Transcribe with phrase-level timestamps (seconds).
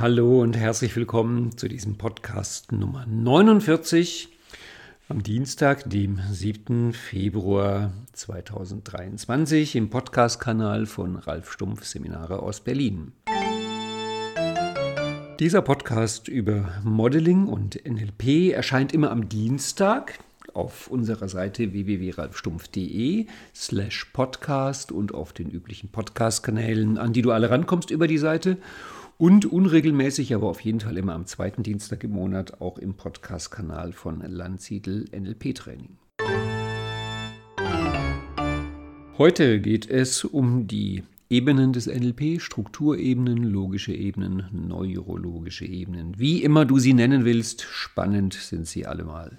[0.00, 4.28] Hallo und herzlich willkommen zu diesem Podcast Nummer 49
[5.08, 6.92] am Dienstag, dem 7.
[6.92, 13.10] Februar 2023 im Podcast-Kanal von Ralf Stumpf Seminare aus Berlin.
[15.40, 20.20] Dieser Podcast über Modeling und NLP erscheint immer am Dienstag
[20.54, 27.50] auf unserer Seite www.ralfstumpf.de slash podcast und auf den üblichen Podcast-Kanälen, an die du alle
[27.50, 28.58] rankommst über die Seite
[29.18, 33.92] und unregelmäßig, aber auf jeden Fall immer am zweiten Dienstag im Monat auch im Podcast-Kanal
[33.92, 35.98] von Landsiedel NLP Training.
[39.18, 46.16] Heute geht es um die Ebenen des NLP, Strukturebenen, logische Ebenen, neurologische Ebenen.
[46.16, 49.36] Wie immer du sie nennen willst, spannend sind sie allemal.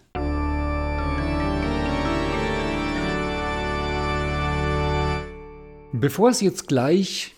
[5.93, 7.33] Bevor es jetzt gleich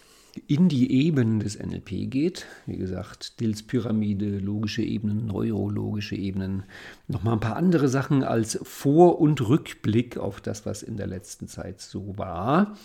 [0.47, 2.45] in die Ebenen des NLP geht.
[2.65, 6.63] Wie gesagt, Dills Pyramide, logische Ebenen, neurologische Ebenen.
[7.07, 11.47] Nochmal ein paar andere Sachen als Vor- und Rückblick auf das, was in der letzten
[11.47, 12.77] Zeit so war.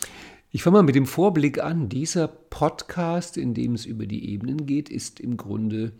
[0.50, 1.88] Ich fange mal mit dem Vorblick an.
[1.88, 5.92] Dieser Podcast, in dem es über die Ebenen geht, ist im Grunde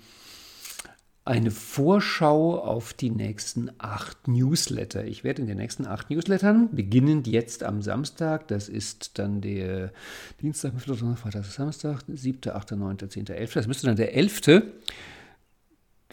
[1.27, 5.05] eine Vorschau auf die nächsten acht Newsletter.
[5.05, 9.93] Ich werde in den nächsten acht Newslettern, beginnend jetzt am Samstag, das ist dann der
[10.41, 14.63] Dienstag, Freitag, Samstag, 7., 8., 9., 10., 11., das müsste dann der 11.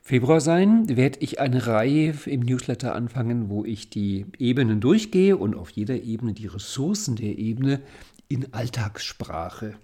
[0.01, 5.53] Februar sein, werde ich eine Reihe im Newsletter anfangen, wo ich die Ebenen durchgehe und
[5.53, 7.81] auf jeder Ebene die Ressourcen der Ebene
[8.29, 9.75] in Alltagssprache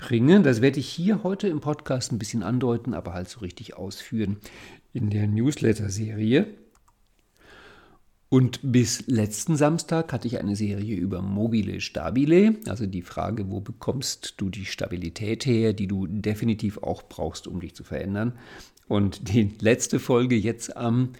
[0.00, 0.42] bringen.
[0.42, 4.38] Das werde ich hier heute im Podcast ein bisschen andeuten, aber halt so richtig ausführen
[4.92, 6.46] in der Newsletter-Serie.
[8.30, 13.60] Und bis letzten Samstag hatte ich eine Serie über mobile Stabile, also die Frage, wo
[13.60, 18.32] bekommst du die Stabilität her, die du definitiv auch brauchst, um dich zu verändern.
[18.88, 21.10] Und die letzte Folge jetzt am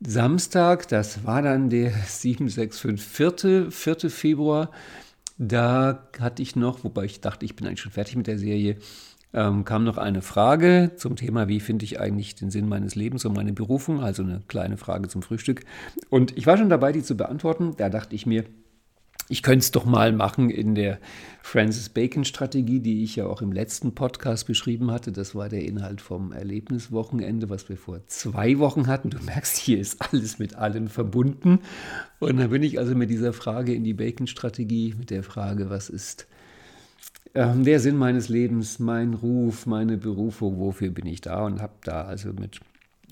[0.00, 3.72] Samstag, das war dann der 764.
[3.72, 4.10] 4.
[4.10, 4.70] Februar,
[5.40, 8.76] da hatte ich noch, wobei ich dachte, ich bin eigentlich schon fertig mit der Serie,
[9.32, 13.24] ähm, kam noch eine Frage zum Thema, wie finde ich eigentlich den Sinn meines Lebens
[13.24, 15.62] und meine Berufung, also eine kleine Frage zum Frühstück.
[16.10, 17.74] Und ich war schon dabei, die zu beantworten.
[17.78, 18.44] Da dachte ich mir,
[19.30, 20.98] ich könnte es doch mal machen in der
[21.40, 25.12] Francis Bacon-Strategie, die ich ja auch im letzten Podcast beschrieben hatte.
[25.12, 29.10] Das war der Inhalt vom Erlebniswochenende, was wir vor zwei Wochen hatten.
[29.10, 31.60] Du merkst, hier ist alles mit allem verbunden.
[32.18, 35.88] Und da bin ich also mit dieser Frage in die Bacon-Strategie, mit der Frage, was
[35.88, 36.26] ist
[37.32, 41.44] äh, der Sinn meines Lebens, mein Ruf, meine Berufung, wofür bin ich da?
[41.44, 42.60] Und habe da also mit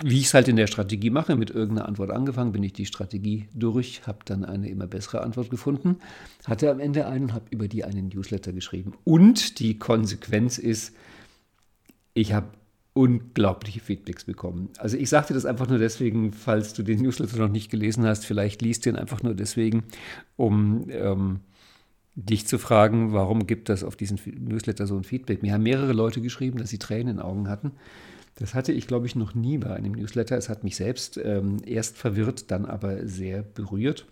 [0.03, 2.87] wie ich es halt in der Strategie mache, mit irgendeiner Antwort angefangen, bin ich die
[2.87, 5.97] Strategie durch, habe dann eine immer bessere Antwort gefunden,
[6.47, 8.93] hatte am Ende einen, habe über die einen Newsletter geschrieben.
[9.05, 10.95] Und die Konsequenz ist,
[12.15, 12.49] ich habe
[12.95, 14.71] unglaubliche Feedbacks bekommen.
[14.79, 18.25] Also ich sagte das einfach nur deswegen, falls du den Newsletter noch nicht gelesen hast,
[18.25, 19.85] vielleicht liest ihn einfach nur deswegen,
[20.37, 21.41] um ähm,
[22.15, 25.43] dich zu fragen, warum gibt das auf diesen Newsletter so ein Feedback.
[25.43, 27.73] Mir haben mehrere Leute geschrieben, dass sie Tränen in den Augen hatten
[28.39, 30.37] das hatte ich, glaube ich, noch nie bei einem Newsletter.
[30.37, 34.07] Es hat mich selbst ähm, erst verwirrt, dann aber sehr berührt.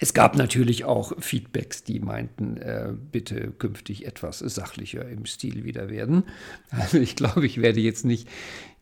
[0.00, 5.88] Es gab natürlich auch Feedbacks, die meinten, äh, bitte künftig etwas sachlicher im Stil wieder
[5.88, 6.24] werden.
[6.70, 8.28] Also ich glaube, ich werde jetzt nicht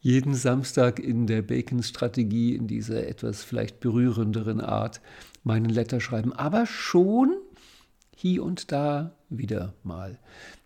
[0.00, 5.00] jeden Samstag in der Bacon-Strategie in dieser etwas vielleicht berührenderen Art
[5.44, 7.36] meinen Letter schreiben, aber schon
[8.18, 10.18] hier und da wieder mal.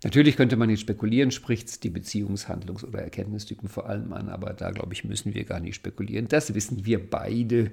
[0.04, 4.52] Natürlich könnte man jetzt spekulieren, spricht es die Beziehungshandlungs- oder Erkenntnistypen vor allem an, aber
[4.52, 6.28] da glaube ich, müssen wir gar nicht spekulieren.
[6.28, 7.72] Das wissen wir beide,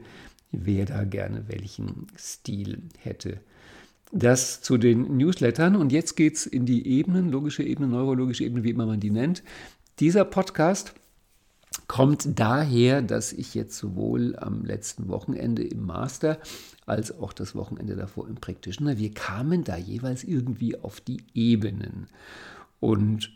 [0.52, 3.40] wer da gerne welchen Stil hätte.
[4.12, 8.64] Das zu den Newslettern und jetzt geht es in die Ebenen, logische Ebene, neurologische Ebene,
[8.64, 9.44] wie immer man die nennt.
[10.00, 10.96] Dieser Podcast
[11.88, 16.40] kommt daher, dass ich jetzt sowohl am letzten Wochenende im Master
[16.86, 22.08] als auch das Wochenende davor im Practitioner, wir kamen da jeweils irgendwie auf die Ebenen.
[22.80, 23.32] Und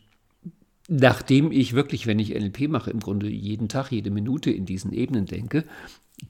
[0.88, 4.94] nachdem ich wirklich, wenn ich NLP mache, im Grunde jeden Tag, jede Minute in diesen
[4.94, 5.66] Ebenen denke,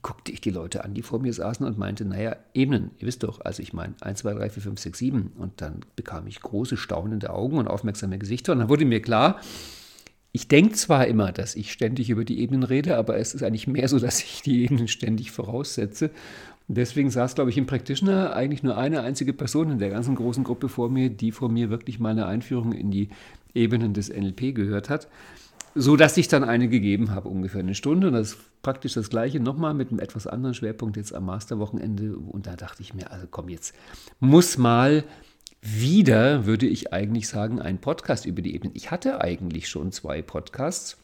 [0.01, 3.23] guckte ich die Leute an, die vor mir saßen und meinte, naja, Ebenen, ihr wisst
[3.23, 6.39] doch, also ich meine 1, 2, 3, 4, 5, 6, 7 und dann bekam ich
[6.39, 8.53] große, staunende Augen und aufmerksame Gesichter.
[8.53, 9.41] Und dann wurde mir klar,
[10.33, 13.67] ich denke zwar immer, dass ich ständig über die Ebenen rede, aber es ist eigentlich
[13.67, 16.11] mehr so, dass ich die Ebenen ständig voraussetze.
[16.67, 20.45] Deswegen saß, glaube ich, im Practitioner eigentlich nur eine einzige Person in der ganzen großen
[20.45, 23.09] Gruppe vor mir, die vor mir wirklich meine Einführung in die
[23.53, 25.09] Ebenen des NLP gehört hat.
[25.75, 28.07] So dass ich dann eine gegeben habe, ungefähr eine Stunde.
[28.07, 32.15] Und das ist praktisch das Gleiche nochmal mit einem etwas anderen Schwerpunkt jetzt am Masterwochenende.
[32.15, 33.73] Und da dachte ich mir, also komm, jetzt
[34.21, 35.03] muss mal
[35.61, 38.75] wieder, würde ich eigentlich sagen, ein Podcast über die Ebenen.
[38.75, 40.97] Ich hatte eigentlich schon zwei Podcasts.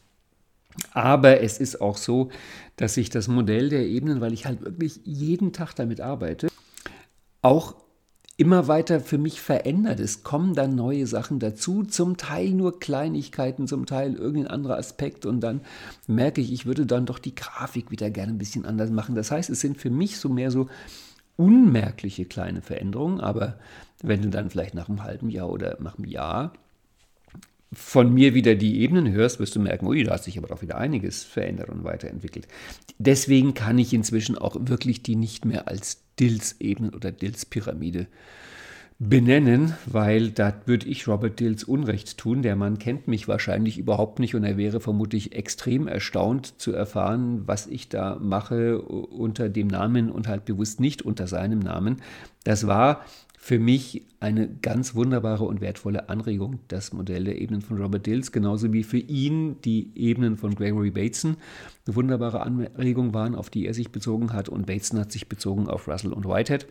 [0.92, 2.30] Aber es ist auch so,
[2.76, 6.48] dass sich das Modell der Ebenen, weil ich halt wirklich jeden Tag damit arbeite,
[7.42, 7.74] auch
[8.36, 9.98] immer weiter für mich verändert.
[9.98, 15.26] Es kommen dann neue Sachen dazu, zum Teil nur Kleinigkeiten, zum Teil irgendein anderer Aspekt
[15.26, 15.60] und dann
[16.06, 19.16] merke ich, ich würde dann doch die Grafik wieder gerne ein bisschen anders machen.
[19.16, 20.68] Das heißt, es sind für mich so mehr so
[21.36, 23.58] unmerkliche kleine Veränderungen, aber
[24.02, 26.52] wenn du dann vielleicht nach einem halben Jahr oder nach einem Jahr
[27.72, 30.62] von mir wieder die Ebenen hörst, wirst du merken, ui, da hat sich aber doch
[30.62, 32.48] wieder einiges verändert und weiterentwickelt.
[32.98, 38.06] Deswegen kann ich inzwischen auch wirklich die nicht mehr als Dills-Ebenen oder Dills-Pyramide
[38.98, 42.42] benennen, weil da würde ich Robert Dills Unrecht tun.
[42.42, 47.42] Der Mann kennt mich wahrscheinlich überhaupt nicht und er wäre vermutlich extrem erstaunt zu erfahren,
[47.46, 52.02] was ich da mache unter dem Namen und halt bewusst nicht unter seinem Namen.
[52.42, 53.04] Das war
[53.40, 58.32] für mich eine ganz wunderbare und wertvolle Anregung, das Modell der Ebenen von Robert Dills,
[58.32, 61.36] genauso wie für ihn die Ebenen von Gregory Bateson
[61.86, 65.68] eine wunderbare Anregung waren, auf die er sich bezogen hat und Bateson hat sich bezogen
[65.68, 66.66] auf Russell und Whitehead.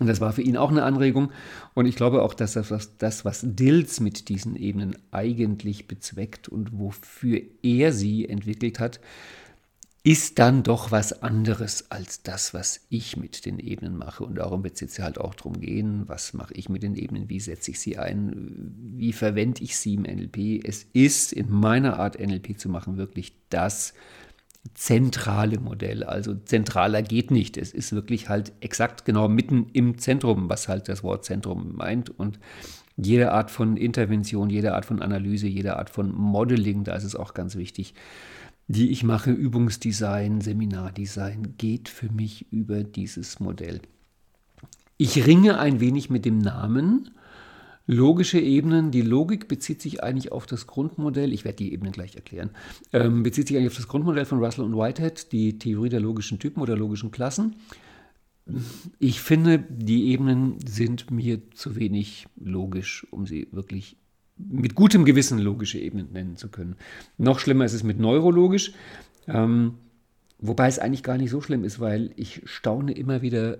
[0.00, 1.30] Und das war für ihn auch eine Anregung.
[1.74, 6.78] Und ich glaube auch, dass das, das, was Dills mit diesen Ebenen eigentlich bezweckt und
[6.78, 8.98] wofür er sie entwickelt hat,
[10.04, 14.24] ist dann doch was anderes als das, was ich mit den Ebenen mache.
[14.24, 17.28] Und darum wird es jetzt halt auch darum gehen, was mache ich mit den Ebenen,
[17.28, 20.66] wie setze ich sie ein, wie verwende ich sie im NLP.
[20.66, 23.94] Es ist in meiner Art NLP zu machen wirklich das
[24.74, 26.02] zentrale Modell.
[26.02, 27.56] Also zentraler geht nicht.
[27.56, 32.10] Es ist wirklich halt exakt genau mitten im Zentrum, was halt das Wort Zentrum meint.
[32.10, 32.40] Und
[32.96, 37.14] jede Art von Intervention, jede Art von Analyse, jede Art von Modeling, da ist es
[37.14, 37.94] auch ganz wichtig,
[38.68, 43.80] die ich mache, Übungsdesign, Seminardesign, geht für mich über dieses Modell.
[44.96, 47.10] Ich ringe ein wenig mit dem Namen.
[47.86, 52.14] Logische Ebenen, die Logik bezieht sich eigentlich auf das Grundmodell, ich werde die Ebenen gleich
[52.14, 52.50] erklären,
[52.92, 56.38] ähm, bezieht sich eigentlich auf das Grundmodell von Russell und Whitehead, die Theorie der logischen
[56.38, 57.56] Typen oder logischen Klassen.
[58.98, 63.96] Ich finde, die Ebenen sind mir zu wenig logisch, um sie wirklich
[64.36, 66.76] mit gutem Gewissen logische Ebenen nennen zu können.
[67.18, 68.72] Noch schlimmer ist es mit neurologisch,
[69.28, 69.74] ähm,
[70.38, 73.58] wobei es eigentlich gar nicht so schlimm ist, weil ich staune immer wieder äh,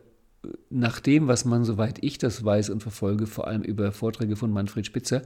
[0.70, 4.50] nach dem, was man, soweit ich das weiß und verfolge, vor allem über Vorträge von
[4.50, 5.22] Manfred Spitzer,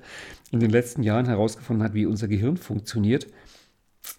[0.51, 3.27] in den letzten Jahren herausgefunden hat, wie unser Gehirn funktioniert.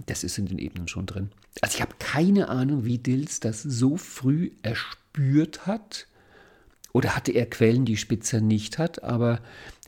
[0.05, 1.29] Das ist in den Ebenen schon drin.
[1.61, 6.07] Also ich habe keine Ahnung, wie Dills das so früh erspürt hat
[6.97, 9.03] oder hatte er Quellen, die Spitzer nicht hat?
[9.03, 9.39] Aber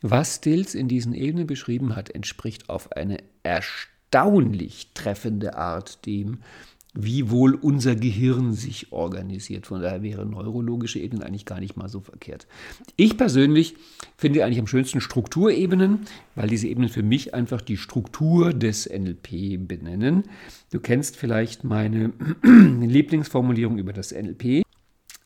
[0.01, 6.40] was Stills in diesen Ebenen beschrieben hat, entspricht auf eine erstaunlich treffende Art dem,
[6.94, 9.68] wie wohl unser Gehirn sich organisiert.
[9.68, 12.48] Von daher wäre neurologische Ebenen eigentlich gar nicht mal so verkehrt.
[12.96, 13.75] Ich persönlich
[14.18, 19.68] finde eigentlich am schönsten Strukturebenen, weil diese Ebenen für mich einfach die Struktur des NLP
[19.68, 20.24] benennen.
[20.72, 22.12] Du kennst vielleicht meine
[22.44, 24.63] Lieblingsformulierung über das NLP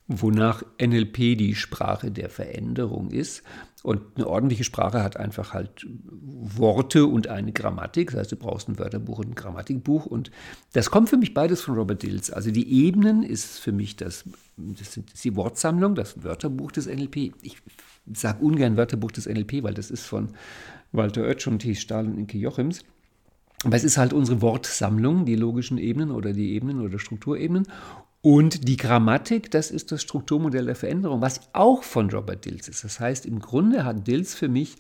[0.08, 3.44] wonach NLP die Sprache der Veränderung ist.
[3.84, 8.12] Und eine ordentliche Sprache hat einfach halt Worte und eine Grammatik.
[8.12, 10.06] Das heißt, du brauchst ein Wörterbuch und ein Grammatikbuch.
[10.06, 10.32] Und
[10.72, 12.32] das kommt für mich beides von Robert Dills.
[12.32, 14.24] Also die Ebenen ist für mich das,
[14.56, 17.34] das ist die Wortsammlung, das Wörterbuch des NLP.
[17.42, 17.58] Ich
[18.14, 20.30] sage ungern Wörterbuch des NLP, weil das ist von
[20.94, 21.76] Walter Oetsch und T.
[21.76, 22.86] Stahl und Inke Jochims.
[23.66, 27.68] Aber es ist halt unsere Wortsammlung, die logischen Ebenen oder die Ebenen oder Strukturebenen.
[28.26, 32.86] Und die Grammatik, das ist das Strukturmodell der Veränderung, was auch von Robert Dills ist.
[32.86, 34.78] Das heißt, im Grunde hat Dills für mich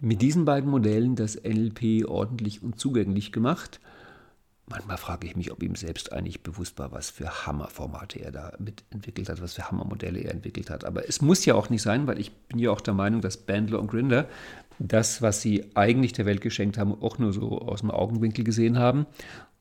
[0.00, 3.80] mit diesen beiden Modellen das NLP ordentlich und zugänglich gemacht.
[4.68, 8.52] Manchmal frage ich mich, ob ihm selbst eigentlich bewusst war, was für Hammerformate er da
[8.60, 10.84] mitentwickelt hat, was für Hammermodelle er entwickelt hat.
[10.84, 13.38] Aber es muss ja auch nicht sein, weil ich bin ja auch der Meinung, dass
[13.38, 14.28] Bandler und Grinder
[14.78, 18.78] das, was sie eigentlich der Welt geschenkt haben, auch nur so aus dem Augenwinkel gesehen
[18.78, 19.06] haben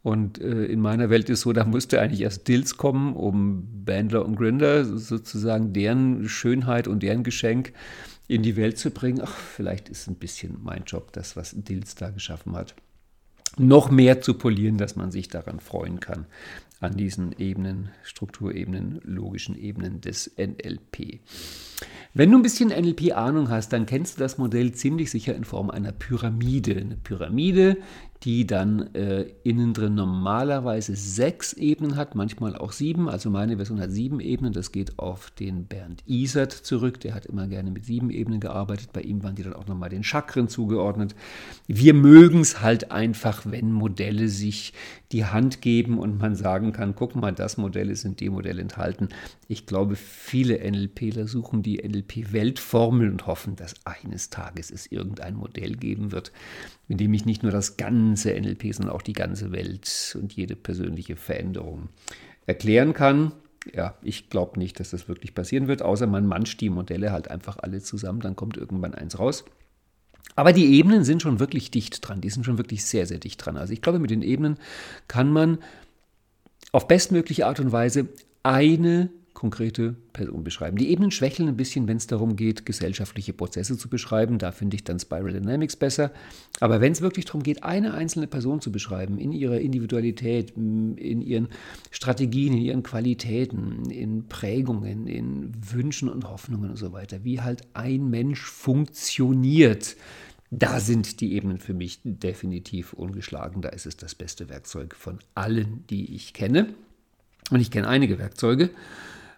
[0.06, 4.24] und äh, in meiner Welt ist so, da musste eigentlich erst Dills kommen, um Bandler
[4.24, 7.74] und Grinder sozusagen deren Schönheit und deren Geschenk
[8.28, 9.20] in die Welt zu bringen.
[9.24, 12.76] Ach, vielleicht ist ein bisschen mein Job, das, was Dills da geschaffen hat,
[13.58, 16.28] noch mehr zu polieren, dass man sich daran freuen kann,
[16.82, 21.22] an diesen Ebenen, Strukturebenen, logischen Ebenen des NLP.
[22.14, 25.70] Wenn du ein bisschen NLP-Ahnung hast, dann kennst du das Modell ziemlich sicher in Form
[25.70, 26.78] einer Pyramide.
[26.78, 27.78] Eine Pyramide,
[28.26, 33.08] die dann äh, innen drin normalerweise sechs Ebenen hat, manchmal auch sieben.
[33.08, 34.52] Also meine Version hat sieben Ebenen.
[34.52, 37.00] Das geht auf den Bernd Isert zurück.
[37.02, 38.90] Der hat immer gerne mit sieben Ebenen gearbeitet.
[38.94, 41.16] Bei ihm waren die dann auch nochmal den Chakren zugeordnet.
[41.68, 44.74] Wir mögen es halt einfach, wenn Modelle sich
[45.12, 48.60] die Hand geben und man sagen kann, guck mal, das Modell ist in dem Modell
[48.60, 49.10] enthalten.
[49.48, 55.76] Ich glaube, viele NLPler suchen die NLP-Weltformel und hoffen, dass eines Tages es irgendein Modell
[55.76, 56.32] geben wird,
[56.88, 60.56] in dem ich nicht nur das ganze NLP, sondern auch die ganze Welt und jede
[60.56, 61.90] persönliche Veränderung
[62.46, 63.32] erklären kann
[63.74, 67.30] ja, ich glaube nicht, dass das wirklich passieren wird, außer man mancht die Modelle halt
[67.30, 69.46] einfach alle zusammen, dann kommt irgendwann eins raus.
[70.36, 73.46] Aber die Ebenen sind schon wirklich dicht dran, die sind schon wirklich sehr, sehr dicht
[73.46, 73.58] dran.
[73.58, 74.58] Also ich glaube, mit den Ebenen
[75.08, 75.60] kann man
[76.72, 78.10] auf bestmögliche Art und Weise
[78.44, 79.10] eine
[79.46, 80.76] konkrete Person beschreiben.
[80.76, 84.40] Die Ebenen schwächeln ein bisschen, wenn es darum geht, gesellschaftliche Prozesse zu beschreiben.
[84.40, 86.12] Da finde ich dann Spiral Dynamics besser.
[86.62, 91.22] Aber wenn es wirklich darum geht, eine einzelne Person zu beschreiben, in ihrer Individualität, in
[91.22, 91.50] ihren
[91.92, 97.62] Strategien, in ihren Qualitäten, in Prägungen, in Wünschen und Hoffnungen und so weiter, wie halt
[97.76, 99.96] ein Mensch funktioniert,
[100.50, 103.62] da sind die Ebenen für mich definitiv ungeschlagen.
[103.62, 106.74] Da ist es das beste Werkzeug von allen, die ich kenne.
[107.52, 108.72] Und ich kenne einige Werkzeuge.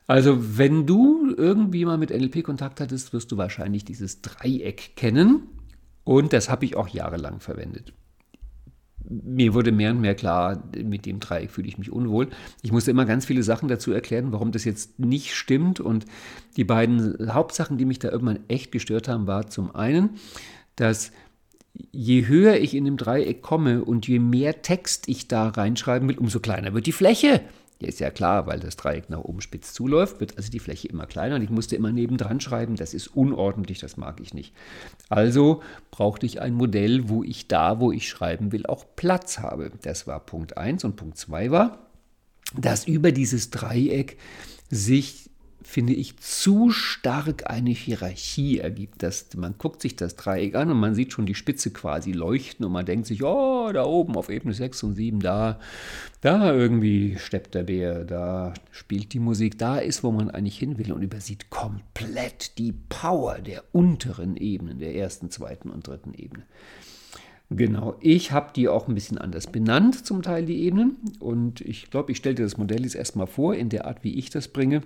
[0.07, 5.43] Also, wenn du irgendwie mal mit NLP Kontakt hattest, wirst du wahrscheinlich dieses Dreieck kennen.
[6.05, 7.91] Und das habe ich auch jahrelang verwendet.
[9.09, 12.29] Mir wurde mehr und mehr klar, mit dem Dreieck fühle ich mich unwohl.
[12.61, 15.81] Ich musste immer ganz viele Sachen dazu erklären, warum das jetzt nicht stimmt.
[15.81, 16.05] Und
[16.55, 20.11] die beiden Hauptsachen, die mich da irgendwann echt gestört haben, war zum einen,
[20.77, 21.11] dass
[21.91, 26.17] je höher ich in dem Dreieck komme und je mehr Text ich da reinschreiben will,
[26.17, 27.41] umso kleiner wird die Fläche.
[27.79, 30.87] Ja, ist ja klar, weil das Dreieck nach oben spitz zuläuft, wird also die Fläche
[30.87, 34.53] immer kleiner und ich musste immer nebendran schreiben, das ist unordentlich, das mag ich nicht.
[35.09, 39.71] Also brauchte ich ein Modell, wo ich da, wo ich schreiben will, auch Platz habe.
[39.83, 41.87] Das war Punkt 1 und Punkt 2 war,
[42.55, 44.17] dass über dieses Dreieck
[44.71, 45.26] sich
[45.67, 49.03] finde ich, zu stark eine Hierarchie ergibt.
[49.03, 52.65] Dass man guckt sich das Dreieck an und man sieht schon die Spitze quasi leuchten
[52.65, 55.59] und man denkt sich, oh, da oben auf Ebene 6 und 7, da,
[56.21, 60.77] da irgendwie steppt der Bär, da spielt die Musik, da ist, wo man eigentlich hin
[60.77, 66.43] will und übersieht komplett die Power der unteren Ebenen, der ersten, zweiten und dritten Ebene.
[67.49, 70.97] Genau, ich habe die auch ein bisschen anders benannt, zum Teil die Ebenen.
[71.19, 74.15] Und ich glaube, ich stelle dir das Modell jetzt erstmal vor, in der Art, wie
[74.15, 74.81] ich das bringe.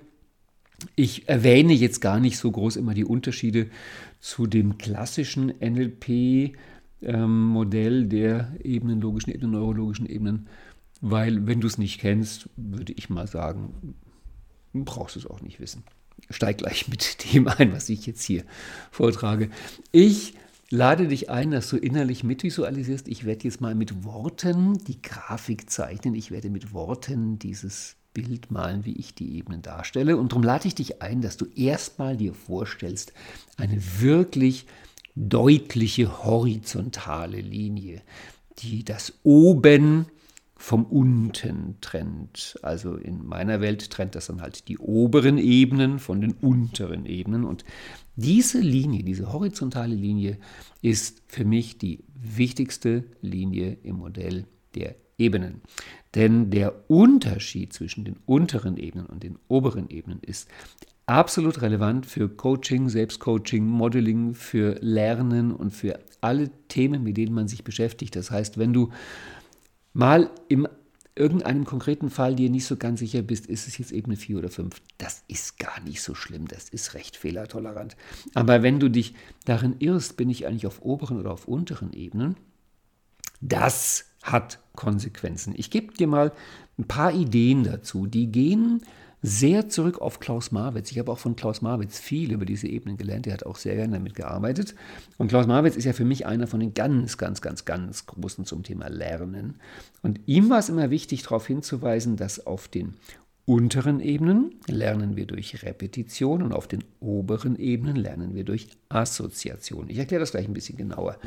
[0.95, 3.69] Ich erwähne jetzt gar nicht so groß immer die Unterschiede
[4.19, 6.53] zu dem klassischen NLP-Modell
[8.03, 10.47] ähm, der Ebenen, logischen Ebenen, neurologischen Ebenen,
[11.01, 13.95] weil wenn du es nicht kennst, würde ich mal sagen,
[14.73, 15.83] brauchst du es auch nicht wissen.
[16.29, 18.43] Steig gleich mit dem ein, was ich jetzt hier
[18.91, 19.49] vortrage.
[19.91, 20.35] Ich
[20.69, 23.07] lade dich ein, dass du innerlich mitvisualisierst.
[23.07, 26.15] Ich werde jetzt mal mit Worten die Grafik zeichnen.
[26.15, 30.17] Ich werde mit Worten dieses Bild malen, wie ich die Ebenen darstelle.
[30.17, 33.13] Und darum lade ich dich ein, dass du erstmal dir vorstellst,
[33.57, 34.65] eine wirklich
[35.15, 38.01] deutliche horizontale Linie,
[38.59, 40.05] die das Oben
[40.61, 42.59] vom Unten trennt.
[42.61, 47.43] Also in meiner Welt trennt das dann halt die oberen Ebenen von den unteren Ebenen.
[47.45, 47.65] Und
[48.15, 50.37] diese Linie, diese horizontale Linie,
[50.81, 55.61] ist für mich die wichtigste Linie im Modell der Ebenen.
[56.15, 60.49] Denn der Unterschied zwischen den unteren Ebenen und den oberen Ebenen ist
[61.05, 67.47] absolut relevant für Coaching, Selbstcoaching, Modeling, für Lernen und für alle Themen, mit denen man
[67.47, 68.15] sich beschäftigt.
[68.15, 68.91] Das heißt, wenn du
[69.93, 70.67] mal in
[71.15, 74.49] irgendeinem konkreten Fall dir nicht so ganz sicher bist, ist es jetzt Ebene 4 oder
[74.49, 77.97] 5, das ist gar nicht so schlimm, das ist recht fehlertolerant.
[78.33, 79.13] Aber wenn du dich
[79.45, 82.37] darin irrst, bin ich eigentlich auf oberen oder auf unteren Ebenen,
[83.41, 85.53] das hat Konsequenzen.
[85.55, 86.31] Ich gebe dir mal
[86.79, 88.07] ein paar Ideen dazu.
[88.07, 88.81] Die gehen
[89.21, 90.89] sehr zurück auf Klaus Marwitz.
[90.89, 93.27] Ich habe auch von Klaus Marwitz viel über diese Ebenen gelernt.
[93.27, 94.73] Er hat auch sehr gerne damit gearbeitet.
[95.19, 98.45] Und Klaus Marwitz ist ja für mich einer von den ganz, ganz, ganz, ganz großen
[98.45, 99.59] zum Thema Lernen.
[100.01, 102.95] Und ihm war es immer wichtig, darauf hinzuweisen, dass auf den
[103.45, 109.89] unteren Ebenen lernen wir durch Repetition und auf den oberen Ebenen lernen wir durch Assoziation.
[109.89, 111.17] Ich erkläre das gleich ein bisschen genauer.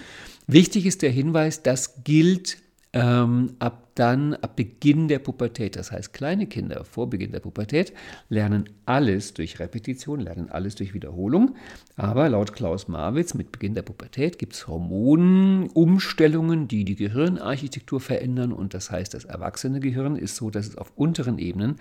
[0.48, 2.63] Wichtig ist der Hinweis, das gilt
[2.94, 5.76] ähm, ab dann, ab Beginn der Pubertät.
[5.76, 7.92] Das heißt, kleine Kinder vor Beginn der Pubertät
[8.28, 11.54] lernen alles durch Repetition, lernen alles durch Wiederholung.
[11.96, 18.52] Aber laut Klaus Marwitz, mit Beginn der Pubertät gibt es Hormonumstellungen, die die Gehirnarchitektur verändern.
[18.52, 21.76] Und das heißt, das erwachsene Gehirn ist so, dass es auf unteren Ebenen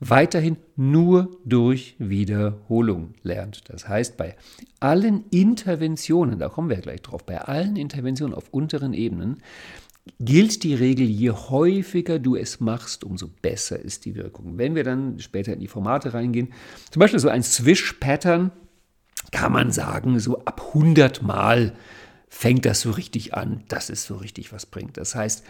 [0.00, 3.68] weiterhin nur durch Wiederholung lernt.
[3.68, 4.36] Das heißt, bei
[4.78, 9.42] allen Interventionen, da kommen wir gleich drauf, bei allen Interventionen auf unteren Ebenen
[10.18, 14.58] gilt die Regel, je häufiger du es machst, umso besser ist die Wirkung.
[14.58, 16.52] Wenn wir dann später in die Formate reingehen,
[16.90, 18.52] zum Beispiel so ein Swish-Pattern,
[19.32, 21.74] kann man sagen, so ab 100 Mal
[22.28, 24.96] fängt das so richtig an, dass es so richtig was bringt.
[24.96, 25.44] Das heißt,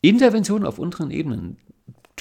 [0.00, 1.56] Interventionen auf unteren Ebenen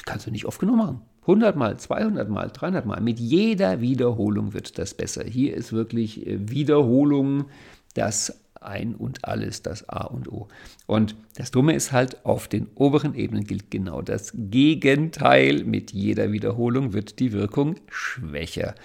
[0.06, 1.02] kannst du nicht oft genug machen.
[1.22, 3.02] 100 Mal, 200 Mal, 300 Mal.
[3.02, 5.24] Mit jeder Wiederholung wird das besser.
[5.24, 7.46] Hier ist wirklich äh, Wiederholung
[7.94, 10.48] das Ein und Alles, das A und O.
[10.86, 15.64] Und das Dumme ist halt, auf den oberen Ebenen gilt genau das Gegenteil.
[15.64, 18.76] Mit jeder Wiederholung wird die Wirkung schwächer.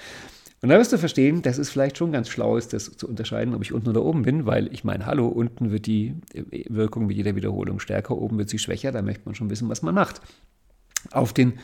[0.60, 3.54] Und da wirst du verstehen, dass es vielleicht schon ganz schlau ist, das zu unterscheiden,
[3.54, 7.06] ob ich unten oder oben bin, weil ich meine, hallo, unten wird die äh, Wirkung
[7.06, 9.94] mit jeder Wiederholung stärker, oben wird sie schwächer, da möchte man schon wissen, was man
[9.94, 10.20] macht.
[11.12, 11.54] Auf den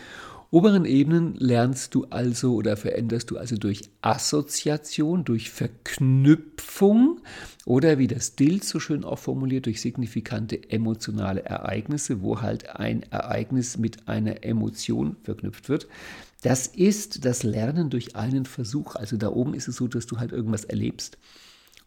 [0.50, 7.20] oberen Ebenen lernst du also oder veränderst du also durch Assoziation, durch Verknüpfung
[7.64, 13.02] oder wie das Dill so schön auch formuliert, durch signifikante emotionale Ereignisse, wo halt ein
[13.04, 15.88] Ereignis mit einer Emotion verknüpft wird.
[16.42, 18.96] Das ist das Lernen durch einen Versuch.
[18.96, 21.18] Also da oben ist es so, dass du halt irgendwas erlebst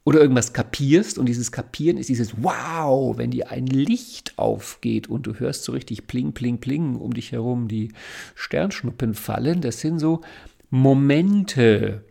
[0.08, 5.28] oder irgendwas kapierst und dieses Kapieren ist dieses Wow, wenn dir ein Licht aufgeht und
[5.28, 7.92] du hörst so richtig Pling, Pling, Pling um dich herum die
[8.34, 9.60] Sternschnuppen fallen.
[9.60, 10.22] Das sind so
[10.70, 12.06] Momente,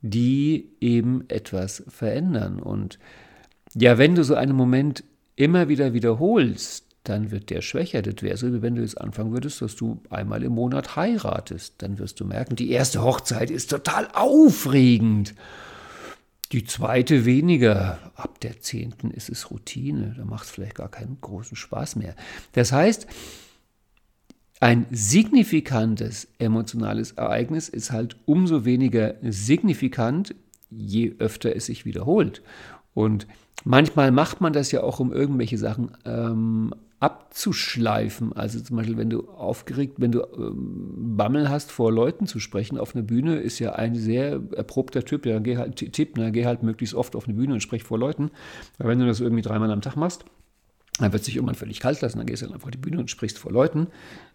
[0.00, 2.60] die eben etwas verändern.
[2.60, 2.98] Und
[3.74, 5.04] ja, wenn du so einen Moment
[5.36, 8.00] immer wieder wiederholst, dann wird der schwächer.
[8.00, 11.74] Das wäre so, wie wenn du jetzt anfangen würdest, dass du einmal im Monat heiratest.
[11.82, 15.34] Dann wirst du merken, die erste Hochzeit ist total aufregend.
[16.52, 18.12] Die zweite weniger.
[18.14, 20.14] Ab der zehnten ist es Routine.
[20.16, 22.14] Da macht es vielleicht gar keinen großen Spaß mehr.
[22.52, 23.06] Das heißt,
[24.60, 30.34] ein signifikantes emotionales Ereignis ist halt umso weniger signifikant,
[30.70, 32.42] je öfter es sich wiederholt.
[32.94, 33.26] Und
[33.64, 36.72] manchmal macht man das ja auch, um irgendwelche Sachen ähm,
[37.04, 38.32] abzuschleifen.
[38.32, 42.78] Also zum Beispiel, wenn du aufgeregt, wenn du ähm, Bammel hast, vor Leuten zu sprechen
[42.78, 46.46] auf einer Bühne, ist ja ein sehr erprobter Typ, der geh halt, Tipp, ne, geh
[46.46, 48.30] halt möglichst oft auf eine Bühne und sprech vor Leuten.
[48.78, 50.24] Weil wenn du das irgendwie dreimal am Tag machst,
[50.98, 53.00] dann wird sich irgendwann völlig kalt lassen, dann gehst du halt einfach auf die Bühne
[53.00, 53.88] und sprichst vor Leuten,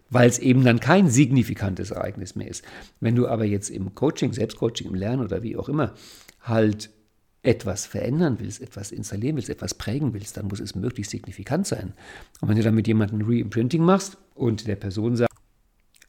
[0.08, 2.64] weil es eben dann kein signifikantes Ereignis mehr ist.
[3.00, 5.94] Wenn du aber jetzt im Coaching, Selbstcoaching, im Lernen oder wie auch immer,
[6.40, 6.90] halt
[7.42, 11.94] etwas verändern willst, etwas installieren willst, etwas prägen willst, dann muss es möglichst signifikant sein.
[12.40, 15.30] Und wenn du dann mit jemandem Reimprinting machst und der Person sagt,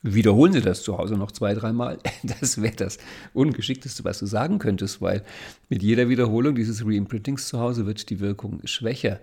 [0.01, 2.97] wiederholen Sie das zu Hause noch zwei, dreimal, das wäre das
[3.33, 5.23] Ungeschickteste, was du sagen könntest, weil
[5.69, 9.19] mit jeder Wiederholung dieses Reimprintings zu Hause wird die Wirkung schwächer.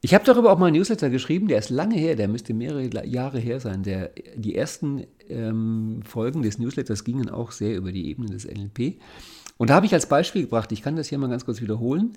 [0.00, 3.04] Ich habe darüber auch mal einen Newsletter geschrieben, der ist lange her, der müsste mehrere
[3.04, 3.82] Jahre her sein.
[3.82, 9.00] Der, die ersten ähm, Folgen des Newsletters gingen auch sehr über die Ebene des NLP.
[9.58, 12.14] Und da habe ich als Beispiel gebracht, ich kann das hier mal ganz kurz wiederholen,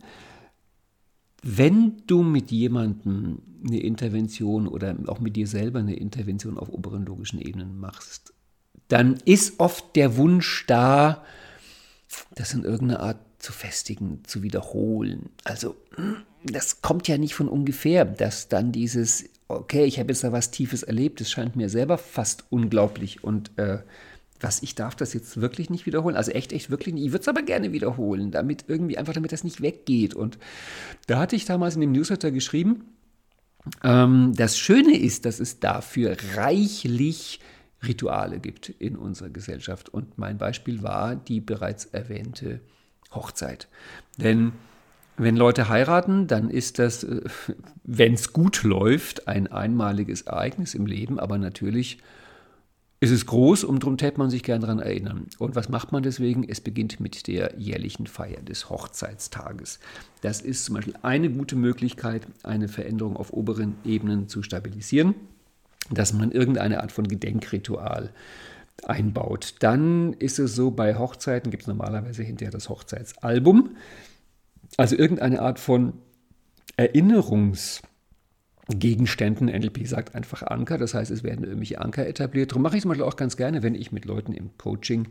[1.43, 7.05] wenn du mit jemandem eine Intervention oder auch mit dir selber eine Intervention auf oberen
[7.05, 8.33] logischen Ebenen machst,
[8.87, 11.23] dann ist oft der Wunsch da,
[12.35, 15.29] das in irgendeiner Art zu festigen, zu wiederholen.
[15.43, 15.75] Also
[16.43, 20.51] das kommt ja nicht von ungefähr, dass dann dieses, okay, ich habe jetzt da was
[20.51, 23.79] Tiefes erlebt, das scheint mir selber fast unglaublich und äh,
[24.41, 26.15] was, ich darf das jetzt wirklich nicht wiederholen.
[26.15, 27.05] Also echt, echt wirklich nicht.
[27.05, 30.13] Ich würde es aber gerne wiederholen, damit irgendwie einfach, damit das nicht weggeht.
[30.13, 30.37] Und
[31.07, 32.85] da hatte ich damals in dem Newsletter geschrieben,
[33.83, 37.39] ähm, das Schöne ist, dass es dafür reichlich
[37.83, 39.89] Rituale gibt in unserer Gesellschaft.
[39.89, 42.61] Und mein Beispiel war die bereits erwähnte
[43.13, 43.67] Hochzeit.
[44.17, 44.53] Denn
[45.17, 47.21] wenn Leute heiraten, dann ist das, äh,
[47.83, 51.99] wenn es gut läuft, ein einmaliges Ereignis im Leben, aber natürlich
[53.03, 55.25] es ist groß und darum täte man sich gern daran erinnern.
[55.39, 56.47] Und was macht man deswegen?
[56.47, 59.79] Es beginnt mit der jährlichen Feier des Hochzeitstages.
[60.21, 65.15] Das ist zum Beispiel eine gute Möglichkeit, eine Veränderung auf oberen Ebenen zu stabilisieren,
[65.89, 68.11] dass man irgendeine Art von Gedenkritual
[68.83, 69.55] einbaut.
[69.59, 73.77] Dann ist es so, bei Hochzeiten gibt es normalerweise hinterher das Hochzeitsalbum,
[74.77, 75.93] also irgendeine Art von
[76.77, 77.81] Erinnerungs-
[78.71, 79.47] Gegenständen.
[79.47, 82.51] NLP sagt einfach Anker, das heißt, es werden irgendwelche Anker etabliert.
[82.51, 85.07] Darum mache ich es mal auch ganz gerne, wenn ich mit Leuten im Coaching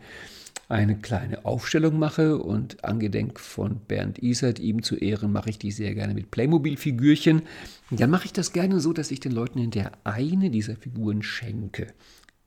[0.69, 5.73] eine kleine Aufstellung mache und angedenk von Bernd Isert, ihm zu Ehren, mache ich die
[5.73, 7.43] sehr gerne mit Playmobil-Figürchen.
[7.91, 11.89] Dann mache ich das gerne so, dass ich den Leuten hinterher eine dieser Figuren schenke.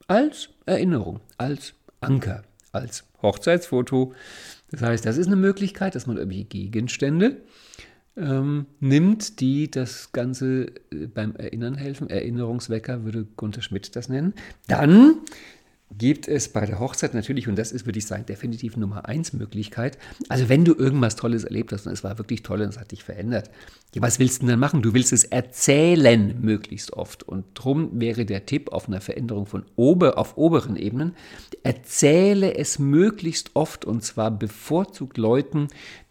[0.08, 4.14] Als Erinnerung, als Anker, als Hochzeitsfoto.
[4.72, 7.42] Das heißt, das ist eine Möglichkeit, dass man irgendwelche Gegenstände
[8.16, 12.10] ähm, nimmt, die das Ganze äh, beim Erinnern helfen.
[12.10, 14.34] Erinnerungswecker würde Gunther Schmidt das nennen.
[14.68, 15.16] Dann
[15.98, 19.34] gibt es bei der Hochzeit natürlich, und das ist, würde ich sagen, definitiv Nummer eins
[19.34, 19.98] Möglichkeit.
[20.30, 22.92] Also wenn du irgendwas Tolles erlebt hast und es war wirklich toll und es hat
[22.92, 23.50] dich verändert,
[23.94, 24.82] ja, was willst du denn dann machen?
[24.82, 27.24] Du willst es erzählen möglichst oft.
[27.24, 31.16] Und darum wäre der Tipp auf einer Veränderung von ober, auf oberen Ebenen,
[31.64, 35.68] erzähle es möglichst oft und zwar bevorzugt Leuten,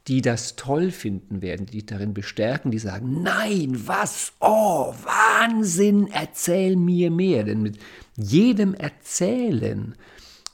[0.09, 6.77] die das toll finden werden, die darin bestärken, die sagen, nein, was, oh, Wahnsinn, erzähl
[6.77, 7.45] mir mehr.
[7.45, 7.79] Denn mit
[8.17, 9.95] jedem Erzählen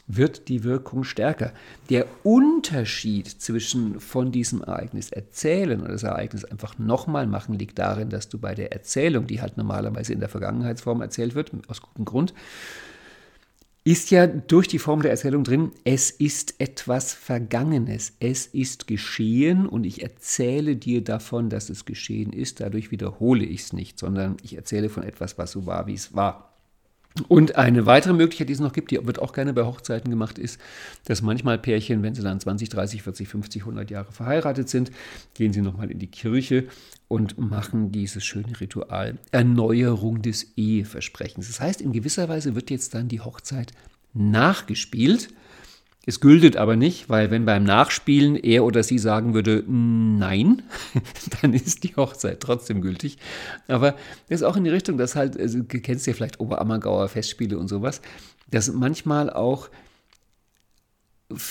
[0.06, 1.52] wird die Wirkung stärker.
[1.90, 8.08] Der Unterschied zwischen von diesem Ereignis erzählen und das Ereignis einfach nochmal machen liegt darin,
[8.08, 12.06] dass du bei der Erzählung, die halt normalerweise in der Vergangenheitsform erzählt wird, aus gutem
[12.06, 12.32] Grund,
[13.88, 19.66] ist ja durch die Form der Erzählung drin, es ist etwas Vergangenes, es ist geschehen
[19.66, 24.36] und ich erzähle dir davon, dass es geschehen ist, dadurch wiederhole ich es nicht, sondern
[24.42, 26.47] ich erzähle von etwas, was so war, wie es war.
[27.26, 30.38] Und eine weitere Möglichkeit, die es noch gibt, die wird auch gerne bei Hochzeiten gemacht,
[30.38, 30.60] ist,
[31.06, 34.90] dass manchmal Pärchen, wenn sie dann 20, 30, 40, 50, 100 Jahre verheiratet sind,
[35.34, 36.68] gehen sie nochmal in die Kirche
[37.08, 41.48] und machen dieses schöne Ritual Erneuerung des Eheversprechens.
[41.48, 43.72] Das heißt, in gewisser Weise wird jetzt dann die Hochzeit
[44.14, 45.30] nachgespielt
[46.08, 50.62] es gültet aber nicht, weil wenn beim Nachspielen er oder sie sagen würde, nein,
[51.42, 53.18] dann ist die Hochzeit trotzdem gültig.
[53.66, 53.92] Aber
[54.30, 57.58] das ist auch in die Richtung, dass halt, also, du kennst ja vielleicht Oberammergauer Festspiele
[57.58, 58.00] und sowas,
[58.50, 59.68] dass manchmal auch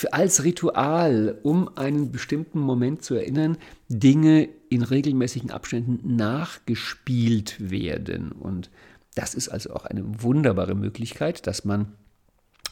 [0.10, 3.58] als Ritual, um einen bestimmten Moment zu erinnern,
[3.90, 8.32] Dinge in regelmäßigen Abständen nachgespielt werden.
[8.32, 8.72] Und
[9.14, 11.94] das ist also auch eine wunderbare Möglichkeit, dass man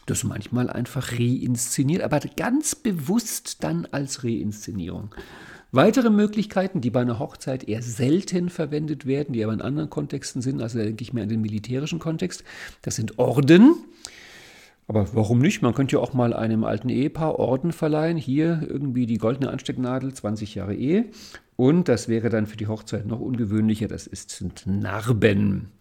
[0.05, 5.13] das manchmal einfach reinszeniert, aber ganz bewusst dann als Reinszenierung.
[5.71, 10.41] Weitere Möglichkeiten, die bei einer Hochzeit eher selten verwendet werden, die aber in anderen Kontexten
[10.41, 12.43] sind, also denke ich mehr an den militärischen Kontext,
[12.81, 13.75] das sind Orden.
[14.87, 15.61] Aber warum nicht?
[15.61, 18.17] Man könnte ja auch mal einem alten Ehepaar Orden verleihen.
[18.17, 21.05] Hier irgendwie die goldene Anstecknadel, 20 Jahre Ehe.
[21.55, 25.71] Und das wäre dann für die Hochzeit noch ungewöhnlicher, das ist, sind Narben.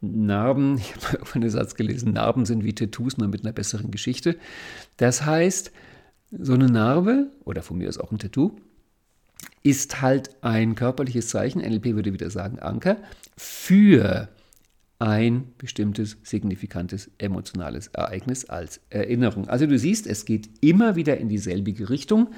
[0.00, 3.90] Narben, ich habe irgendwann einen Satz gelesen, Narben sind wie Tattoos, nur mit einer besseren
[3.90, 4.36] Geschichte.
[4.96, 5.72] Das heißt,
[6.30, 8.52] so eine Narbe, oder von mir ist auch ein Tattoo,
[9.62, 12.96] ist halt ein körperliches Zeichen, NLP würde wieder sagen Anker,
[13.36, 14.28] für
[14.98, 19.48] ein bestimmtes signifikantes emotionales Ereignis als Erinnerung.
[19.48, 22.28] Also du siehst, es geht immer wieder in dieselbige Richtung,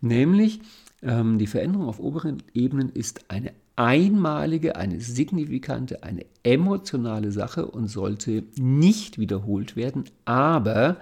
[0.00, 0.60] nämlich
[1.00, 7.86] ähm, die Veränderung auf oberen Ebenen ist eine einmalige, eine signifikante, eine emotionale Sache und
[7.86, 10.96] sollte nicht wiederholt werden, aber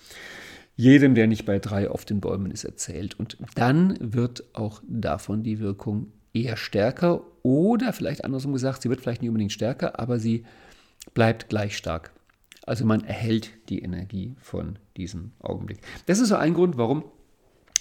[0.76, 3.20] jedem, der nicht bei drei auf den Bäumen ist, erzählt.
[3.20, 9.02] Und dann wird auch davon die Wirkung eher stärker oder vielleicht andersrum gesagt, sie wird
[9.02, 10.46] vielleicht nicht unbedingt stärker, aber sie
[11.14, 12.12] bleibt gleich stark.
[12.66, 15.80] Also man erhält die Energie von diesem Augenblick.
[16.06, 17.04] Das ist so ein Grund, warum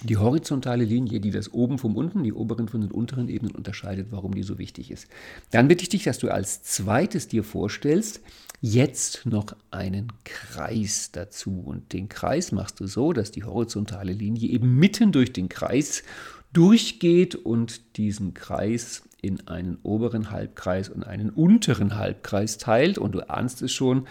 [0.03, 4.09] die horizontale Linie, die das oben vom unten, die oberen von den unteren Ebenen unterscheidet,
[4.11, 5.09] warum die so wichtig ist.
[5.51, 8.21] Dann bitte ich dich, dass du als zweites dir vorstellst,
[8.63, 11.63] jetzt noch einen Kreis dazu.
[11.65, 16.03] Und den Kreis machst du so, dass die horizontale Linie eben mitten durch den Kreis
[16.53, 22.99] durchgeht und diesen Kreis in einen oberen Halbkreis und einen unteren Halbkreis teilt.
[22.99, 24.07] Und du ahnst es schon,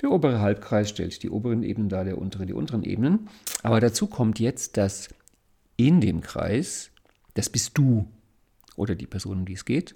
[0.00, 3.28] der obere Halbkreis stellt die oberen Ebenen dar, der untere die unteren Ebenen.
[3.62, 5.08] Aber dazu kommt jetzt, dass
[5.76, 6.90] in dem Kreis,
[7.34, 8.08] das bist du
[8.76, 9.94] oder die Person, um die es geht.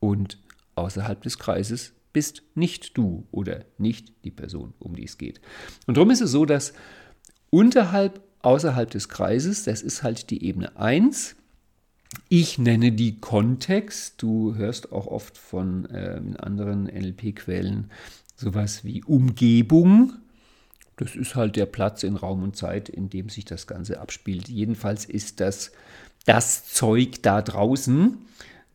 [0.00, 0.38] Und
[0.74, 5.40] außerhalb des Kreises bist nicht du oder nicht die Person, um die es geht.
[5.86, 6.74] Und darum ist es so, dass
[7.50, 11.36] unterhalb außerhalb des Kreises, das ist halt die Ebene 1.
[12.28, 14.22] Ich nenne die Kontext.
[14.22, 17.90] Du hörst auch oft von äh, anderen NLP-Quellen
[18.36, 20.14] sowas wie Umgebung.
[20.96, 24.48] Das ist halt der Platz in Raum und Zeit, in dem sich das Ganze abspielt.
[24.48, 25.72] Jedenfalls ist das
[26.24, 28.18] das Zeug da draußen.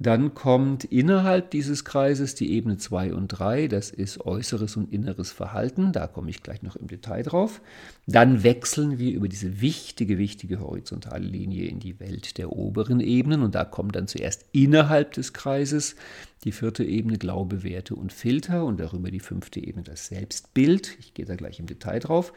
[0.01, 5.33] Dann kommt innerhalb dieses Kreises die Ebene 2 und 3, das ist äußeres und inneres
[5.33, 7.59] Verhalten, da komme ich gleich noch im Detail drauf.
[8.07, 13.41] Dann wechseln wir über diese wichtige, wichtige horizontale Linie in die Welt der oberen Ebenen
[13.41, 15.97] und da kommt dann zuerst innerhalb des Kreises
[16.45, 20.95] die vierte Ebene Glaube, Werte und Filter und darüber die fünfte Ebene das Selbstbild.
[21.01, 22.31] Ich gehe da gleich im Detail drauf.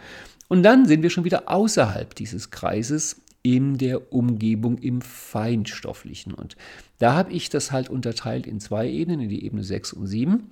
[0.48, 6.33] Und dann sind wir schon wieder außerhalb dieses Kreises in der Umgebung im Feinstofflichen.
[6.33, 6.57] Und
[6.98, 10.50] da habe ich das halt unterteilt in zwei Ebenen, in die Ebene 6 und 7,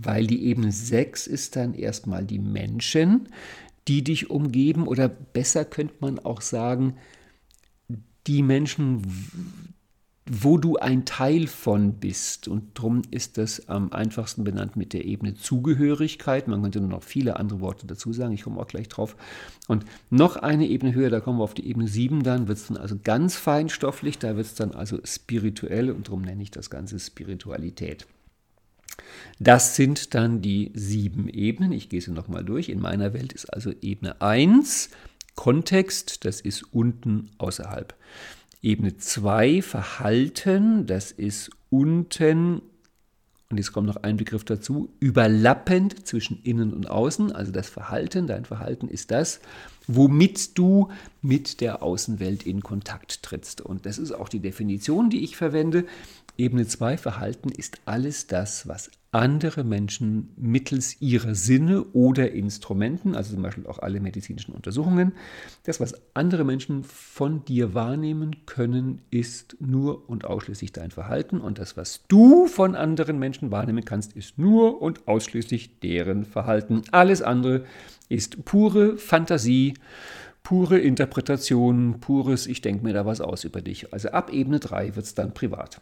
[0.00, 3.28] weil die Ebene 6 ist dann erstmal die Menschen,
[3.88, 6.96] die dich umgeben, oder besser könnte man auch sagen,
[8.26, 9.02] die Menschen,
[10.28, 12.48] wo du ein Teil von bist.
[12.48, 16.48] Und darum ist das am einfachsten benannt mit der Ebene Zugehörigkeit.
[16.48, 19.16] Man könnte noch viele andere Worte dazu sagen, ich komme auch gleich drauf.
[19.68, 22.66] Und noch eine Ebene höher, da kommen wir auf die Ebene 7 dann, wird es
[22.66, 26.70] dann also ganz feinstofflich, da wird es dann also spirituell und darum nenne ich das
[26.70, 28.06] Ganze Spiritualität.
[29.38, 31.72] Das sind dann die sieben Ebenen.
[31.72, 32.68] Ich gehe sie nochmal durch.
[32.68, 34.90] In meiner Welt ist also Ebene 1
[35.36, 37.94] Kontext, das ist unten außerhalb.
[38.62, 42.62] Ebene 2 Verhalten, das ist unten,
[43.48, 47.30] und jetzt kommt noch ein Begriff dazu, überlappend zwischen innen und außen.
[47.30, 49.40] Also das Verhalten, dein Verhalten ist das,
[49.86, 50.88] womit du
[51.22, 53.60] mit der Außenwelt in Kontakt trittst.
[53.60, 55.84] Und das ist auch die Definition, die ich verwende.
[56.38, 63.32] Ebene 2 Verhalten ist alles das, was andere Menschen mittels ihrer Sinne oder Instrumenten, also
[63.32, 65.12] zum Beispiel auch alle medizinischen Untersuchungen,
[65.64, 71.58] das, was andere Menschen von dir wahrnehmen können, ist nur und ausschließlich dein Verhalten und
[71.58, 76.82] das, was du von anderen Menschen wahrnehmen kannst, ist nur und ausschließlich deren Verhalten.
[76.90, 77.64] Alles andere
[78.10, 79.72] ist pure Fantasie,
[80.42, 83.94] pure Interpretation, pures, ich denke mir da was aus über dich.
[83.94, 85.80] Also ab Ebene 3 wird es dann privat.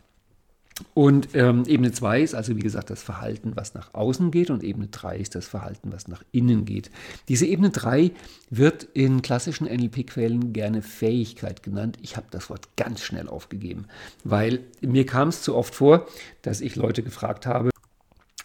[0.92, 4.64] Und ähm, Ebene 2 ist also, wie gesagt, das Verhalten, was nach außen geht, und
[4.64, 6.90] Ebene 3 ist das Verhalten, was nach innen geht.
[7.28, 8.10] Diese Ebene 3
[8.50, 11.98] wird in klassischen NLP-Quellen gerne Fähigkeit genannt.
[12.02, 13.87] Ich habe das Wort ganz schnell aufgegeben,
[14.24, 16.08] weil mir kam es zu oft vor,
[16.42, 17.70] dass ich Leute gefragt habe,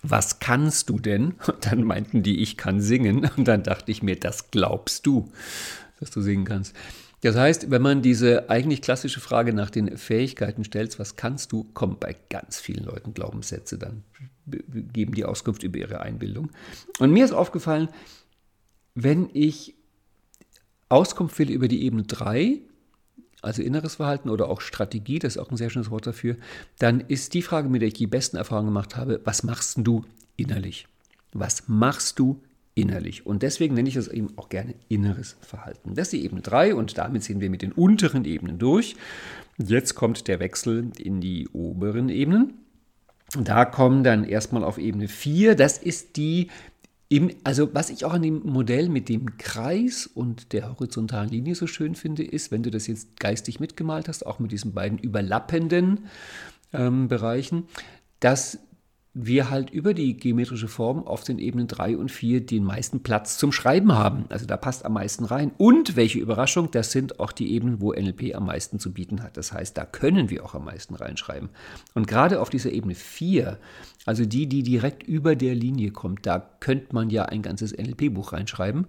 [0.04, 1.34] was kannst du denn?
[1.48, 3.30] Und dann meinten die, ich kann singen.
[3.38, 5.32] Und dann dachte ich mir, das glaubst du,
[6.00, 6.76] dass du singen kannst.
[7.22, 11.66] Das heißt, wenn man diese eigentlich klassische Frage nach den Fähigkeiten stellt, was kannst du,
[11.74, 14.04] kommen bei ganz vielen Leuten Glaubenssätze, dann
[14.46, 16.50] geben die Auskunft über ihre Einbildung.
[17.00, 17.90] Und mir ist aufgefallen,
[18.96, 19.76] wenn ich
[20.88, 22.62] Auskunft will über die Ebene 3,
[23.42, 26.36] also inneres Verhalten oder auch Strategie, das ist auch ein sehr schönes Wort dafür,
[26.80, 30.04] dann ist die Frage, mit der ich die besten Erfahrungen gemacht habe, was machst du
[30.36, 30.88] innerlich?
[31.32, 32.42] Was machst du
[32.82, 33.26] innerlich.
[33.26, 35.96] Und deswegen nenne ich das eben auch gerne inneres Verhalten.
[35.96, 38.96] Das ist die Ebene 3 und damit sind wir mit den unteren Ebenen durch.
[39.58, 42.54] Jetzt kommt der Wechsel in die oberen Ebenen.
[43.38, 46.48] Da kommen dann erstmal auf Ebene 4, das ist die,
[47.44, 51.68] also was ich auch an dem Modell mit dem Kreis und der horizontalen Linie so
[51.68, 56.06] schön finde, ist, wenn du das jetzt geistig mitgemalt hast, auch mit diesen beiden überlappenden
[56.74, 57.66] ähm, Bereichen,
[58.20, 58.60] dass
[59.14, 63.38] wir halt über die geometrische Form auf den Ebenen 3 und 4 den meisten Platz
[63.38, 64.26] zum Schreiben haben.
[64.30, 65.52] Also da passt am meisten rein.
[65.58, 69.36] Und welche Überraschung, das sind auch die Ebenen, wo NLP am meisten zu bieten hat.
[69.36, 71.50] Das heißt, da können wir auch am meisten reinschreiben.
[71.96, 73.58] Und gerade auf dieser Ebene 4,
[74.06, 78.34] also die, die direkt über der Linie kommt, da könnte man ja ein ganzes NLP-Buch
[78.34, 78.86] reinschreiben.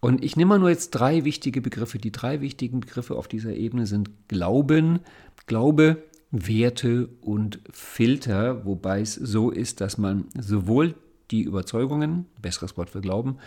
[0.00, 1.98] Und ich nehme mal nur jetzt drei wichtige Begriffe.
[1.98, 5.00] Die drei wichtigen Begriffe auf dieser Ebene sind Glauben,
[5.46, 10.94] Glaube, Werte und Filter, wobei es so ist, dass man sowohl
[11.30, 13.38] die Überzeugungen, besseres Wort für Glauben,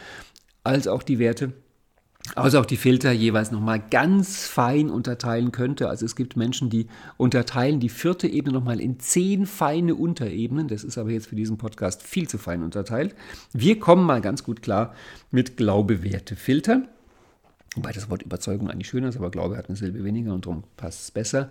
[0.63, 1.53] als auch die Werte,
[2.35, 5.89] als auch die Filter jeweils nochmal ganz fein unterteilen könnte.
[5.89, 10.67] Also es gibt Menschen, die unterteilen die vierte Ebene nochmal in zehn feine Unterebenen.
[10.67, 13.15] Das ist aber jetzt für diesen Podcast viel zu fein unterteilt.
[13.53, 14.93] Wir kommen mal ganz gut klar
[15.31, 16.87] mit Glaube, Werte, Filtern.
[17.75, 20.63] Wobei das Wort Überzeugung eigentlich schöner ist, aber Glaube hat eine Silbe weniger und darum
[20.77, 21.49] passt es besser.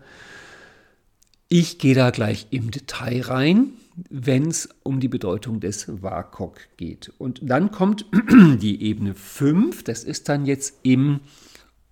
[1.53, 3.73] Ich gehe da gleich im Detail rein,
[4.09, 7.11] wenn es um die Bedeutung des WAKOK geht.
[7.19, 8.07] Und dann kommt
[8.61, 11.19] die Ebene 5, das ist dann jetzt im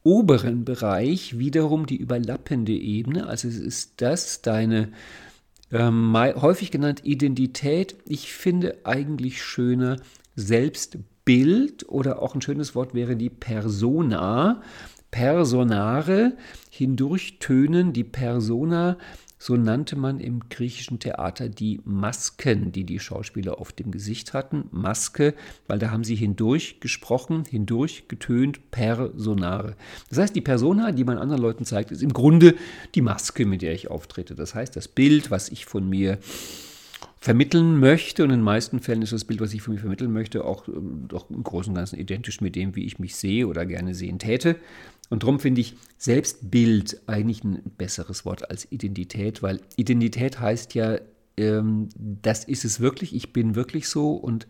[0.04, 3.26] oberen Bereich wiederum die überlappende Ebene.
[3.26, 4.92] Also es ist das deine
[5.72, 7.96] ähm, häufig genannt Identität.
[8.06, 9.96] Ich finde eigentlich schöner
[10.36, 14.62] Selbstbild oder auch ein schönes Wort wäre die Persona.
[15.10, 16.36] Personare
[16.70, 18.98] hindurchtönen, die Persona
[19.38, 24.64] so nannte man im griechischen Theater die Masken, die die Schauspieler auf dem Gesicht hatten.
[24.72, 25.34] Maske,
[25.68, 29.76] weil da haben sie hindurch gesprochen, hindurch getönt, personare.
[30.08, 32.56] Das heißt, die Persona, die man anderen Leuten zeigt, ist im Grunde
[32.94, 34.34] die Maske, mit der ich auftrete.
[34.34, 36.18] Das heißt, das Bild, was ich von mir
[37.20, 40.12] vermitteln möchte, und in den meisten Fällen ist das Bild, was ich von mir vermitteln
[40.12, 43.46] möchte, auch ähm, doch im Großen und Ganzen identisch mit dem, wie ich mich sehe
[43.46, 44.56] oder gerne sehen täte.
[45.10, 50.98] Und darum finde ich Selbstbild eigentlich ein besseres Wort als Identität, weil Identität heißt ja,
[51.36, 54.46] ähm, das ist es wirklich, ich bin wirklich so und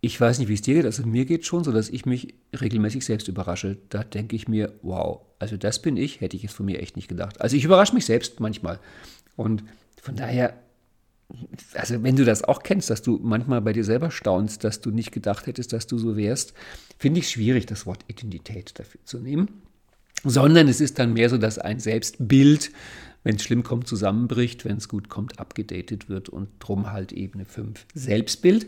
[0.00, 2.34] ich weiß nicht, wie es dir geht, also mir geht schon so, dass ich mich
[2.58, 3.76] regelmäßig selbst überrasche.
[3.90, 6.96] Da denke ich mir, wow, also das bin ich, hätte ich es von mir echt
[6.96, 7.40] nicht gedacht.
[7.40, 8.80] Also ich überrasche mich selbst manchmal.
[9.36, 9.62] Und
[10.00, 10.54] von daher
[11.74, 14.90] also wenn du das auch kennst, dass du manchmal bei dir selber staunst, dass du
[14.90, 16.54] nicht gedacht hättest, dass du so wärst,
[16.98, 19.62] finde ich schwierig, das Wort Identität dafür zu nehmen.
[20.22, 22.72] Sondern es ist dann mehr so, dass ein Selbstbild
[23.22, 27.44] wenn es schlimm kommt, zusammenbricht, wenn es gut kommt, abgedatet wird und drum halt Ebene
[27.44, 28.66] 5 Selbstbild.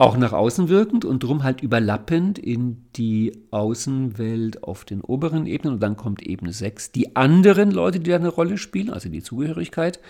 [0.00, 5.74] Auch nach außen wirkend und drum halt überlappend in die Außenwelt auf den oberen Ebenen.
[5.74, 9.22] Und dann kommt Ebene 6, die anderen Leute, die da eine Rolle spielen, also die
[9.22, 10.00] Zugehörigkeit.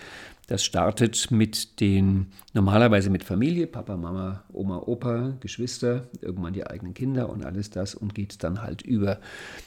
[0.47, 6.93] Das startet mit den, normalerweise mit Familie, Papa, Mama, Oma, Opa, Geschwister, irgendwann die eigenen
[6.93, 9.19] Kinder und alles das und geht dann halt über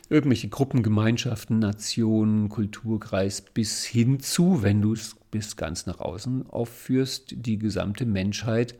[0.08, 7.34] irgendwelche Gruppengemeinschaften, Nationen, Kulturkreis bis hin zu, wenn du es bis ganz nach außen aufführst,
[7.36, 8.74] die gesamte Menschheit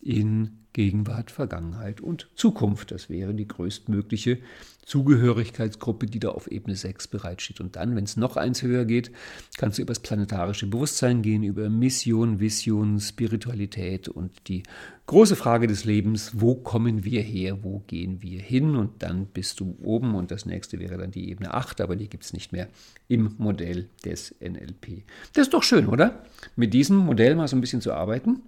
[0.00, 2.90] in Gegenwart, Vergangenheit und Zukunft.
[2.90, 4.38] Das wäre die größtmögliche
[4.84, 7.60] Zugehörigkeitsgruppe, die da auf Ebene 6 bereitsteht.
[7.60, 9.10] Und dann, wenn es noch eins höher geht,
[9.56, 14.64] kannst du über das planetarische Bewusstsein gehen, über Mission, Vision, Spiritualität und die
[15.06, 18.76] große Frage des Lebens, wo kommen wir her, wo gehen wir hin?
[18.76, 22.08] Und dann bist du oben und das nächste wäre dann die Ebene 8, aber die
[22.08, 22.68] gibt es nicht mehr
[23.08, 25.04] im Modell des NLP.
[25.34, 26.24] Das ist doch schön, oder?
[26.56, 28.42] Mit diesem Modell mal so ein bisschen zu arbeiten.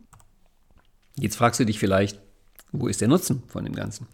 [1.19, 2.19] Jetzt fragst du dich vielleicht,
[2.73, 4.07] wo ist der Nutzen von dem Ganzen?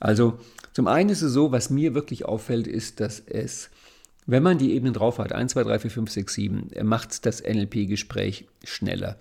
[0.00, 0.38] Also
[0.72, 3.70] zum einen ist es so, was mir wirklich auffällt, ist, dass es,
[4.26, 7.42] wenn man die Ebenen drauf hat, 1, 2, 3, 4, 5, 6, 7, macht das
[7.42, 9.16] NLP-Gespräch schneller.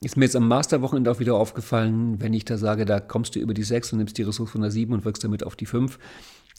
[0.00, 3.40] Ist mir jetzt am Masterwochenende auch wieder aufgefallen, wenn ich da sage, da kommst du
[3.40, 5.66] über die 6 und nimmst die Ressource von der 7 und wirkst damit auf die
[5.66, 5.98] 5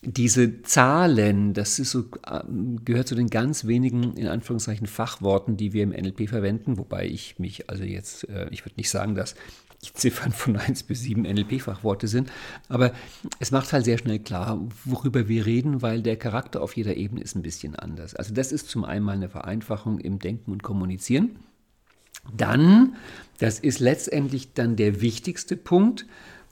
[0.02, 5.74] diese Zahlen, das ist so, ähm, gehört zu den ganz wenigen, in Anführungszeichen, Fachworten, die
[5.74, 9.36] wir im NLP verwenden, wobei ich mich, also jetzt, äh, ich würde nicht sagen, dass
[9.84, 12.32] die Ziffern von 1 bis 7 NLP-Fachworte sind,
[12.68, 12.94] aber
[13.40, 17.22] es macht halt sehr schnell klar, worüber wir reden, weil der Charakter auf jeder Ebene
[17.22, 18.16] ist ein bisschen anders.
[18.16, 21.38] Also das ist zum einen mal eine Vereinfachung im Denken und Kommunizieren.
[22.36, 22.96] Dann,
[23.38, 26.06] das ist letztendlich dann der wichtigste Punkt,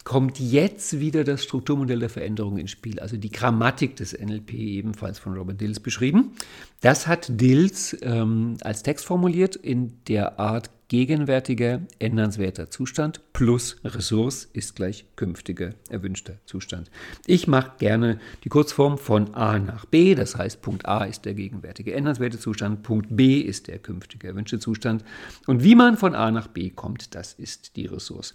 [0.08, 5.20] kommt jetzt wieder das Strukturmodell der Veränderung ins Spiel, also die Grammatik des NLP, ebenfalls
[5.20, 6.32] von Robert Dills beschrieben.
[6.80, 14.46] Das hat Dills ähm, als Text formuliert in der Art gegenwärtiger, ändernswerter Zustand plus Ressource
[14.54, 16.89] ist gleich künftiger, erwünschter Zustand.
[17.26, 21.34] Ich mache gerne die Kurzform von A nach B, das heißt Punkt A ist der
[21.34, 25.04] gegenwärtige, ändernswerte Zustand, Punkt B ist der künftige, erwünschte Zustand.
[25.48, 28.34] Und wie man von A nach B kommt, das ist die Ressource.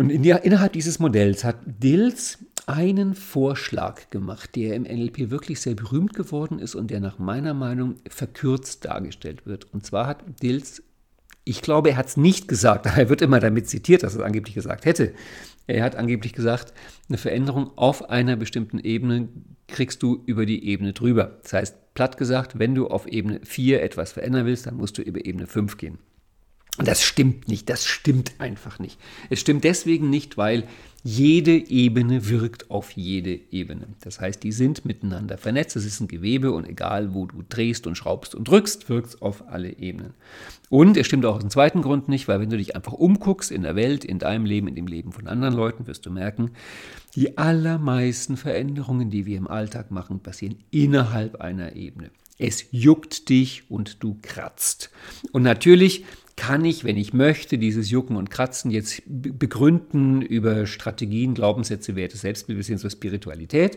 [0.00, 5.60] Und in der, innerhalb dieses Modells hat Dills einen Vorschlag gemacht, der im NLP wirklich
[5.60, 9.66] sehr berühmt geworden ist und der nach meiner Meinung verkürzt dargestellt wird.
[9.74, 10.82] Und zwar hat Dills,
[11.44, 14.24] ich glaube, er hat es nicht gesagt, er wird immer damit zitiert, dass er es
[14.24, 15.12] angeblich gesagt hätte.
[15.66, 16.72] Er hat angeblich gesagt,
[17.10, 19.28] eine Veränderung auf einer bestimmten Ebene
[19.68, 21.40] kriegst du über die Ebene drüber.
[21.42, 25.02] Das heißt, platt gesagt, wenn du auf Ebene 4 etwas verändern willst, dann musst du
[25.02, 25.98] über Ebene 5 gehen.
[26.78, 28.98] Und das stimmt nicht, das stimmt einfach nicht.
[29.28, 30.66] Es stimmt deswegen nicht, weil
[31.02, 33.88] jede Ebene wirkt auf jede Ebene.
[34.02, 35.76] Das heißt, die sind miteinander vernetzt.
[35.76, 39.22] Es ist ein Gewebe und egal, wo du drehst und schraubst und drückst, wirkt es
[39.22, 40.12] auf alle Ebenen.
[40.68, 43.50] Und es stimmt auch aus dem zweiten Grund nicht, weil wenn du dich einfach umguckst
[43.50, 46.50] in der Welt, in deinem Leben, in dem Leben von anderen Leuten, wirst du merken,
[47.14, 52.10] die allermeisten Veränderungen, die wir im Alltag machen, passieren innerhalb einer Ebene.
[52.38, 54.90] Es juckt dich und du kratzt.
[55.32, 56.04] Und natürlich
[56.40, 62.16] kann ich, wenn ich möchte, dieses Jucken und Kratzen jetzt begründen über Strategien, Glaubenssätze, Werte,
[62.16, 63.76] Selbstbild bis hin zur Spiritualität.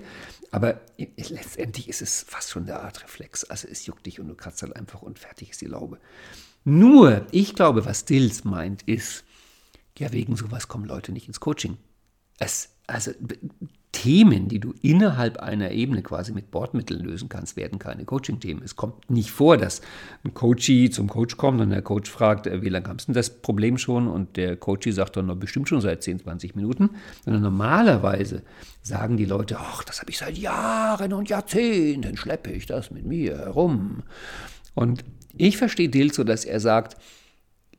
[0.50, 3.44] Aber letztendlich ist es fast schon eine Art Reflex.
[3.44, 5.98] Also es juckt dich und du kratzt halt einfach und fertig ist die Laube.
[6.64, 9.26] Nur, ich glaube, was Stills meint, ist,
[10.00, 11.76] ja, wegen sowas kommen Leute nicht ins Coaching.
[12.40, 13.12] Es, also
[13.94, 18.62] Themen, die du innerhalb einer Ebene quasi mit Bordmitteln lösen kannst, werden keine Coaching-Themen.
[18.64, 19.82] Es kommt nicht vor, dass
[20.26, 23.30] ein Coachie zum Coach kommt und der Coach fragt, äh, wie lange hast du das
[23.42, 24.08] Problem schon?
[24.08, 26.90] Und der Coachie sagt dann, bestimmt schon seit 10, 20 Minuten.
[27.24, 28.42] Sondern normalerweise
[28.82, 33.06] sagen die Leute, ach, das habe ich seit Jahren und Jahrzehnten, schleppe ich das mit
[33.06, 34.04] mir herum.
[34.74, 35.06] Und
[35.38, 36.98] ich verstehe Dill so, dass er sagt,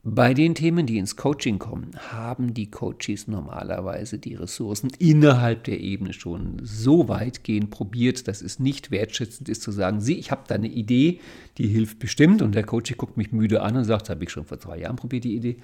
[0.06, 5.80] bei den Themen, die ins Coaching kommen, haben die Coaches normalerweise die Ressourcen innerhalb der
[5.80, 10.44] Ebene schon so weitgehend probiert, dass es nicht wertschätzend ist zu sagen, sieh, ich habe
[10.46, 11.20] da eine Idee,
[11.56, 14.44] die hilft bestimmt und der Coach guckt mich müde an und sagt, habe ich schon
[14.44, 15.56] vor zwei Jahren probiert, die Idee.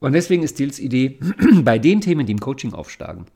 [0.00, 1.20] Und deswegen ist Dills Idee,
[1.62, 3.26] bei den Themen, die im Coaching aufschlagen,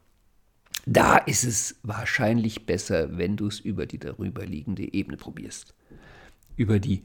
[0.86, 5.74] da ist es wahrscheinlich besser, wenn du es über die darüberliegende Ebene probierst.
[6.56, 7.02] Über die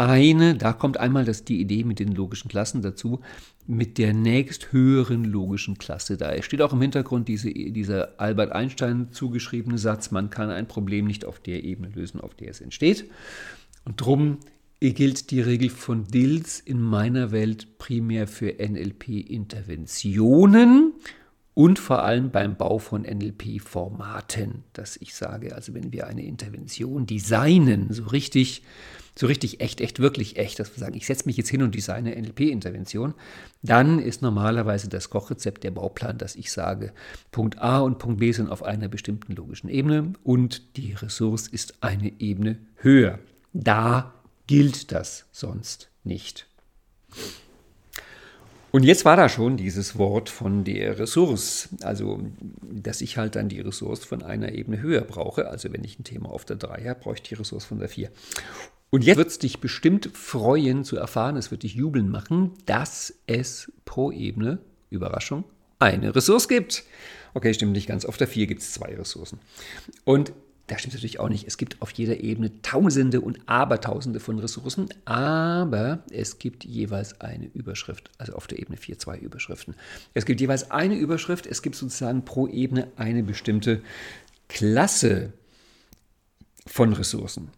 [0.00, 3.20] eine, da kommt einmal das, die Idee mit den logischen Klassen dazu,
[3.66, 6.16] mit der nächsthöheren logischen Klasse.
[6.16, 11.06] Da steht auch im Hintergrund diese, dieser Albert Einstein zugeschriebene Satz, man kann ein Problem
[11.06, 13.10] nicht auf der Ebene lösen, auf der es entsteht.
[13.84, 14.38] Und drum
[14.80, 20.94] gilt die Regel von Dills in meiner Welt primär für NLP-Interventionen
[21.52, 27.04] und vor allem beim Bau von NLP-Formaten, dass ich sage, also wenn wir eine Intervention
[27.04, 28.62] designen, so richtig,
[29.20, 31.74] so richtig echt, echt, wirklich echt, dass wir sagen, ich setze mich jetzt hin und
[31.74, 33.12] designe NLP-Intervention,
[33.60, 36.94] dann ist normalerweise das Kochrezept der Bauplan, dass ich sage,
[37.30, 41.82] Punkt A und Punkt B sind auf einer bestimmten logischen Ebene und die Ressource ist
[41.82, 43.18] eine Ebene höher.
[43.52, 44.14] Da
[44.46, 46.46] gilt das sonst nicht.
[48.70, 52.22] Und jetzt war da schon dieses Wort von der Ressource, also
[52.62, 55.48] dass ich halt dann die Ressource von einer Ebene höher brauche.
[55.48, 57.90] Also wenn ich ein Thema auf der 3 habe, brauche ich die Ressource von der
[57.90, 58.10] 4.
[58.90, 63.14] Und jetzt wird es dich bestimmt freuen zu erfahren, es wird dich jubeln machen, dass
[63.26, 64.58] es pro Ebene,
[64.90, 65.44] Überraschung,
[65.78, 66.84] eine Ressource gibt.
[67.32, 68.04] Okay, stimmt nicht ganz.
[68.04, 69.38] Auf der 4 gibt es zwei Ressourcen.
[70.04, 70.32] Und
[70.66, 71.46] da stimmt natürlich auch nicht.
[71.46, 77.46] Es gibt auf jeder Ebene Tausende und Abertausende von Ressourcen, aber es gibt jeweils eine
[77.46, 79.74] Überschrift, also auf der Ebene 4 zwei Überschriften.
[80.14, 83.82] Es gibt jeweils eine Überschrift, es gibt sozusagen pro Ebene eine bestimmte
[84.48, 85.32] Klasse
[86.66, 87.50] von Ressourcen.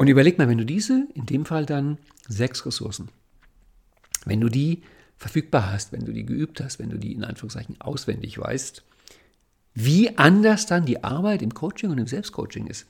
[0.00, 3.10] Und überleg mal, wenn du diese, in dem Fall dann sechs Ressourcen,
[4.24, 4.80] wenn du die
[5.18, 8.82] verfügbar hast, wenn du die geübt hast, wenn du die in Anführungszeichen auswendig weißt,
[9.74, 12.86] wie anders dann die Arbeit im Coaching und im Selbstcoaching ist.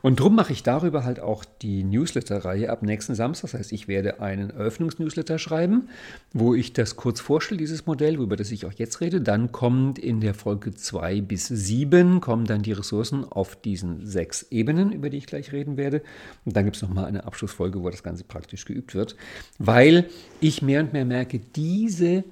[0.00, 3.50] Und darum mache ich darüber halt auch die Newsletter-Reihe ab nächsten Samstag.
[3.50, 5.88] Das heißt, ich werde einen Eröffnungsnewsletter schreiben,
[6.32, 9.20] wo ich das kurz vorstelle, dieses Modell, über das ich auch jetzt rede.
[9.20, 14.46] Dann kommt in der Folge 2 bis 7 kommen dann die Ressourcen auf diesen sechs
[14.50, 16.02] Ebenen, über die ich gleich reden werde.
[16.44, 19.16] Und dann gibt es nochmal eine Abschlussfolge, wo das Ganze praktisch geübt wird,
[19.58, 20.06] weil
[20.40, 22.24] ich mehr und mehr merke, diese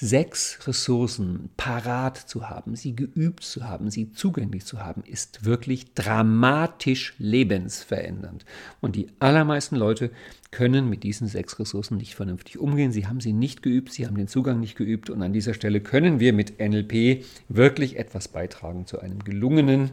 [0.00, 5.94] sechs Ressourcen parat zu haben, sie geübt zu haben, sie zugänglich zu haben, ist wirklich
[5.94, 8.44] dramatisch lebensverändernd.
[8.80, 10.10] Und die allermeisten Leute
[10.50, 12.92] können mit diesen sechs Ressourcen nicht vernünftig umgehen.
[12.92, 15.10] Sie haben sie nicht geübt, sie haben den Zugang nicht geübt.
[15.10, 19.90] Und an dieser Stelle können wir mit NLP wirklich etwas beitragen zu einem gelungenen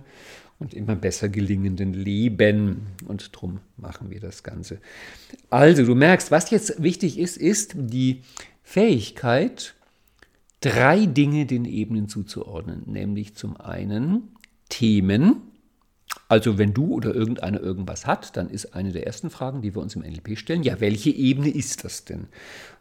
[0.60, 2.88] und immer besser gelingenden Leben.
[3.08, 4.80] Und darum machen wir das Ganze.
[5.50, 8.22] Also, du merkst, was jetzt wichtig ist, ist die
[8.64, 9.76] Fähigkeit,
[10.66, 14.36] drei Dinge den Ebenen zuzuordnen, nämlich zum einen
[14.68, 15.42] Themen,
[16.28, 19.82] also wenn du oder irgendeiner irgendwas hat, dann ist eine der ersten Fragen, die wir
[19.82, 22.28] uns im NLP stellen, ja, welche Ebene ist das denn?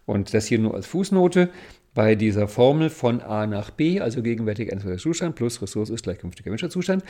[0.07, 1.51] Und das hier nur als Fußnote
[1.93, 6.19] bei dieser Formel von A nach B, also gegenwärtiger endlicher Zustand plus Ressource ist gleich
[6.19, 7.05] künftiger Zustand,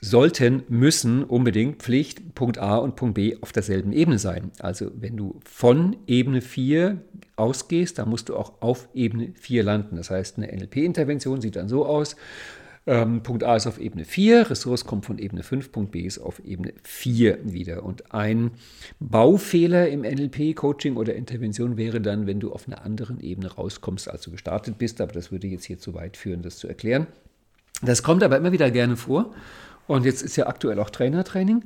[0.00, 4.50] sollten, müssen unbedingt Pflicht Punkt A und Punkt B auf derselben Ebene sein.
[4.60, 6.98] Also wenn du von Ebene 4
[7.36, 9.96] ausgehst, dann musst du auch auf Ebene 4 landen.
[9.96, 12.16] Das heißt, eine NLP-Intervention sieht dann so aus.
[12.86, 16.18] Ähm, Punkt A ist auf Ebene 4, Ressource kommt von Ebene 5, Punkt B ist
[16.18, 17.82] auf Ebene 4 wieder.
[17.82, 18.52] Und ein
[19.00, 24.22] Baufehler im NLP-Coaching oder Intervention wäre dann, wenn du auf einer anderen Ebene rauskommst, als
[24.22, 25.02] du gestartet bist.
[25.02, 27.06] Aber das würde jetzt hier zu weit führen, das zu erklären.
[27.82, 29.34] Das kommt aber immer wieder gerne vor.
[29.86, 31.64] Und jetzt ist ja aktuell auch Trainertraining.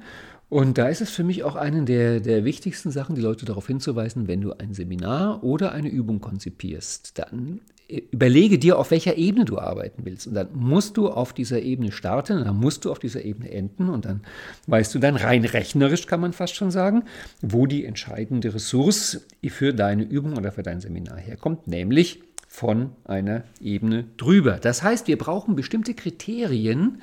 [0.48, 3.66] Und da ist es für mich auch eine der, der wichtigsten Sachen, die Leute darauf
[3.66, 9.16] hinzuweisen, wenn du ein Seminar oder eine Übung konzipierst, dann äh, überlege dir, auf welcher
[9.16, 10.26] Ebene du arbeiten willst.
[10.26, 13.50] Und dann musst du auf dieser Ebene starten, und dann musst du auf dieser Ebene
[13.50, 14.20] enden und dann
[14.66, 17.04] weißt du dann rein rechnerisch, kann man fast schon sagen,
[17.40, 23.42] wo die entscheidende Ressource für deine Übung oder für dein Seminar herkommt, nämlich von einer
[23.60, 24.58] Ebene drüber.
[24.62, 27.00] Das heißt, wir brauchen bestimmte Kriterien,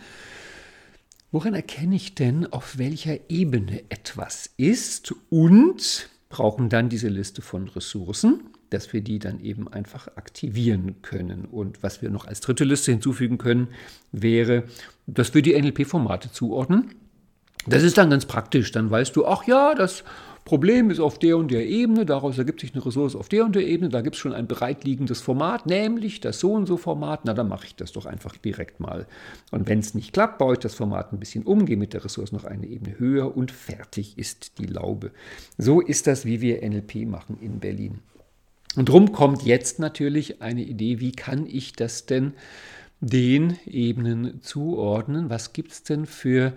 [1.32, 7.70] Woran erkenne ich denn, auf welcher Ebene etwas ist und brauchen dann diese Liste von
[7.70, 11.46] Ressourcen, dass wir die dann eben einfach aktivieren können.
[11.46, 13.70] Und was wir noch als dritte Liste hinzufügen können,
[14.12, 14.64] wäre,
[15.08, 16.96] dass wir die NLP-Formate zuordnen.
[17.66, 18.72] Das ist dann ganz praktisch.
[18.72, 20.04] Dann weißt du, ach ja, das
[20.46, 23.56] Problem ist auf der und der Ebene, daraus ergibt sich eine Ressource auf der und
[23.56, 27.22] der Ebene, da gibt es schon ein bereitliegendes Format, nämlich das so und so Format,
[27.26, 29.06] na dann mache ich das doch einfach direkt mal.
[29.52, 32.04] Und wenn es nicht klappt, baue ich das Format ein bisschen um, gehe mit der
[32.04, 35.12] Ressource noch eine Ebene höher und fertig ist die Laube.
[35.58, 38.00] So ist das, wie wir NLP machen in Berlin.
[38.76, 42.34] Und drum kommt jetzt natürlich eine Idee, wie kann ich das denn
[43.02, 45.30] den Ebenen zuordnen?
[45.30, 46.54] Was gibt es denn für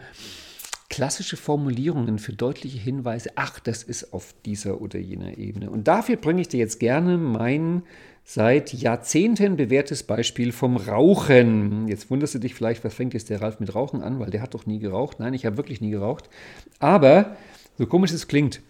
[0.95, 5.69] klassische Formulierungen für deutliche Hinweise, ach, das ist auf dieser oder jener Ebene.
[5.69, 7.83] Und dafür bringe ich dir jetzt gerne mein
[8.23, 11.89] seit Jahrzehnten bewährtes Beispiel vom Rauchen.
[11.89, 14.41] Jetzt wunderst du dich vielleicht, was fängt jetzt der Ralf mit Rauchen an, weil der
[14.41, 15.19] hat doch nie geraucht.
[15.19, 16.31] Nein, ich habe wirklich nie geraucht.
[16.79, 17.37] Aber,
[17.77, 18.63] so komisch es klingt,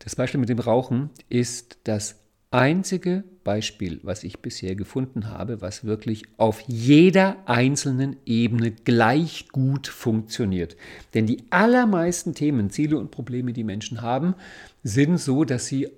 [0.00, 2.16] das Beispiel mit dem Rauchen ist das
[2.50, 9.86] einzige Beispiel, was ich bisher gefunden habe, was wirklich auf jeder einzelnen Ebene gleich gut
[9.86, 10.76] funktioniert.
[11.14, 14.34] Denn die allermeisten Themen, Ziele und Probleme, die Menschen haben,
[14.82, 15.88] sind so, dass sie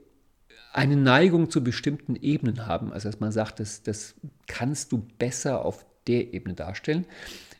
[0.72, 2.92] eine Neigung zu bestimmten Ebenen haben.
[2.92, 4.14] Also dass man sagt, das, das
[4.46, 7.07] kannst du besser auf der Ebene darstellen.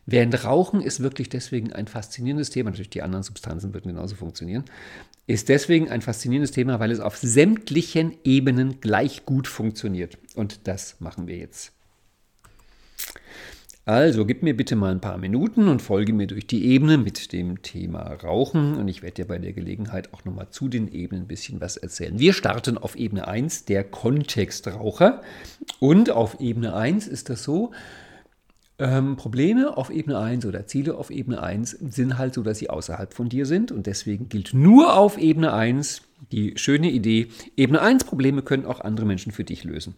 [0.05, 4.65] Während Rauchen ist wirklich deswegen ein faszinierendes Thema, natürlich die anderen Substanzen würden genauso funktionieren,
[5.31, 10.17] ist deswegen ein faszinierendes Thema, weil es auf sämtlichen Ebenen gleich gut funktioniert.
[10.35, 11.73] Und das machen wir jetzt.
[13.83, 17.33] Also gib mir bitte mal ein paar Minuten und folge mir durch die Ebene mit
[17.33, 21.23] dem Thema Rauchen und ich werde dir bei der Gelegenheit auch nochmal zu den Ebenen
[21.23, 22.19] ein bisschen was erzählen.
[22.19, 25.23] Wir starten auf Ebene 1, der Kontextraucher.
[25.79, 27.71] Und auf Ebene 1 ist das so,
[28.81, 32.69] ähm, Probleme auf Ebene 1 oder Ziele auf Ebene 1 sind halt so, dass sie
[32.69, 36.01] außerhalb von dir sind und deswegen gilt nur auf Ebene 1
[36.31, 39.95] die schöne Idee, Ebene 1 Probleme können auch andere Menschen für dich lösen.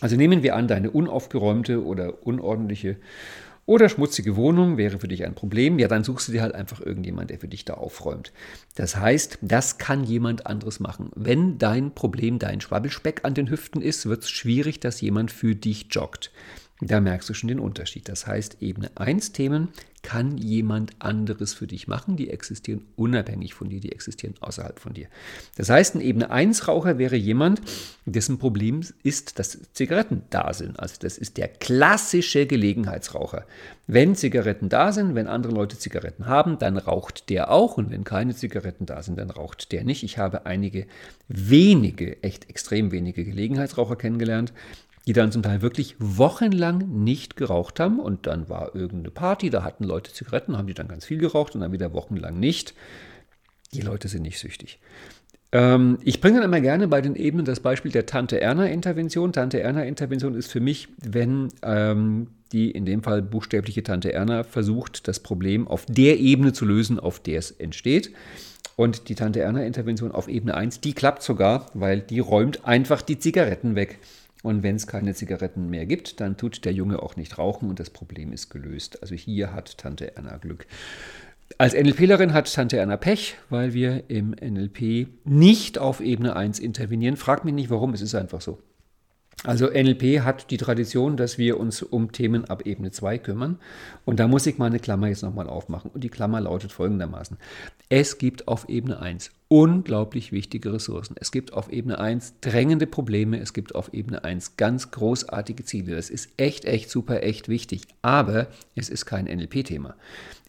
[0.00, 2.96] Also nehmen wir an, deine unaufgeräumte oder unordentliche
[3.66, 5.78] oder schmutzige Wohnung wäre für dich ein Problem.
[5.78, 8.32] Ja, dann suchst du dir halt einfach irgendjemand, der für dich da aufräumt.
[8.76, 11.10] Das heißt, das kann jemand anderes machen.
[11.14, 15.54] Wenn dein Problem dein Schwabbelspeck an den Hüften ist, wird es schwierig, dass jemand für
[15.54, 16.30] dich joggt.
[16.80, 18.08] Da merkst du schon den Unterschied.
[18.08, 19.68] Das heißt, Ebene 1 Themen
[20.02, 22.16] kann jemand anderes für dich machen.
[22.16, 25.08] Die existieren unabhängig von dir, die existieren außerhalb von dir.
[25.56, 27.60] Das heißt, ein Ebene 1 Raucher wäre jemand,
[28.06, 30.78] dessen Problem ist, dass Zigaretten da sind.
[30.78, 33.44] Also das ist der klassische Gelegenheitsraucher.
[33.88, 37.76] Wenn Zigaretten da sind, wenn andere Leute Zigaretten haben, dann raucht der auch.
[37.76, 40.04] Und wenn keine Zigaretten da sind, dann raucht der nicht.
[40.04, 40.86] Ich habe einige
[41.26, 44.52] wenige, echt extrem wenige Gelegenheitsraucher kennengelernt,
[45.08, 49.64] die dann zum Teil wirklich wochenlang nicht geraucht haben und dann war irgendeine Party, da
[49.64, 52.74] hatten Leute Zigaretten, haben die dann ganz viel geraucht und dann wieder wochenlang nicht.
[53.72, 54.78] Die Leute sind nicht süchtig.
[55.50, 59.32] Ähm, ich bringe dann immer gerne bei den Ebenen das Beispiel der Tante-Erna-Intervention.
[59.32, 65.20] Tante-Erna-Intervention ist für mich, wenn ähm, die in dem Fall buchstäbliche Tante Erna versucht, das
[65.20, 68.12] Problem auf der Ebene zu lösen, auf der es entsteht.
[68.76, 73.18] Und die Tante Erna-Intervention auf Ebene 1, die klappt sogar, weil die räumt einfach die
[73.18, 74.00] Zigaretten weg.
[74.42, 77.80] Und wenn es keine Zigaretten mehr gibt, dann tut der Junge auch nicht rauchen und
[77.80, 79.02] das Problem ist gelöst.
[79.02, 80.66] Also hier hat Tante Erna Glück.
[81.56, 87.16] Als NLPlerin hat Tante Erna Pech, weil wir im NLP nicht auf Ebene 1 intervenieren.
[87.16, 88.58] Frag mich nicht warum, es ist einfach so.
[89.44, 93.58] Also NLP hat die Tradition, dass wir uns um Themen ab Ebene 2 kümmern.
[94.04, 95.92] Und da muss ich meine Klammer jetzt nochmal aufmachen.
[95.94, 97.36] Und die Klammer lautet folgendermaßen.
[97.88, 101.14] Es gibt auf Ebene 1 unglaublich wichtige Ressourcen.
[101.20, 103.38] Es gibt auf Ebene 1 drängende Probleme.
[103.38, 105.94] Es gibt auf Ebene 1 ganz großartige Ziele.
[105.94, 107.82] Das ist echt, echt super, echt wichtig.
[108.02, 109.94] Aber es ist kein NLP-Thema.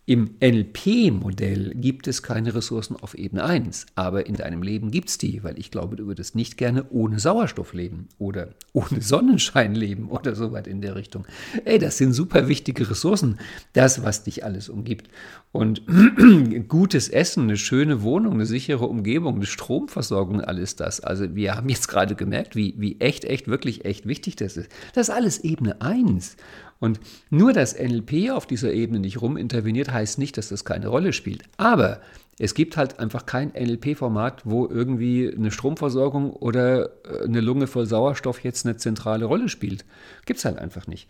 [0.10, 5.20] Im NLP-Modell gibt es keine Ressourcen auf Ebene 1, aber in deinem Leben gibt es
[5.20, 10.10] die, weil ich glaube, du würdest nicht gerne ohne Sauerstoff leben oder ohne Sonnenschein leben
[10.10, 11.28] oder so weit in der Richtung.
[11.64, 13.38] Ey, das sind super wichtige Ressourcen,
[13.74, 15.10] das, was dich alles umgibt.
[15.52, 15.84] Und
[16.68, 21.02] gutes Essen, eine schöne Wohnung, eine sichere Umgebung, eine Stromversorgung, alles das.
[21.02, 24.72] Also wir haben jetzt gerade gemerkt, wie, wie echt, echt, wirklich echt wichtig das ist.
[24.96, 26.36] Das ist alles Ebene 1.
[26.80, 27.00] Und
[27.30, 31.44] nur, dass NLP auf dieser Ebene nicht ruminterveniert, heißt nicht, dass das keine Rolle spielt.
[31.58, 32.02] Aber
[32.38, 37.86] es gibt halt einfach kein NLP-Format, wo irgendwie eine Stromversorgung oder äh, eine Lunge voll
[37.86, 39.86] Sauerstoff jetzt eine zentrale Rolle spielt.
[40.26, 41.10] Gibt es halt einfach nicht.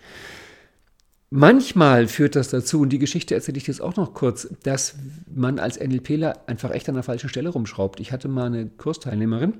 [1.29, 4.95] Manchmal führt das dazu, und die Geschichte erzähle ich jetzt auch noch kurz, dass
[5.31, 7.99] man als NLPler einfach echt an der falschen Stelle rumschraubt.
[7.99, 9.53] Ich hatte mal eine Kursteilnehmerin,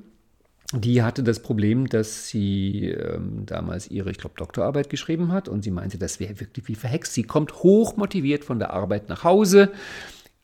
[0.71, 5.63] die hatte das Problem, dass sie ähm, damals ihre, ich glaube, Doktorarbeit geschrieben hat und
[5.63, 7.13] sie meinte, das wäre wirklich wie verhext.
[7.13, 9.71] Sie kommt hoch motiviert von der Arbeit nach Hause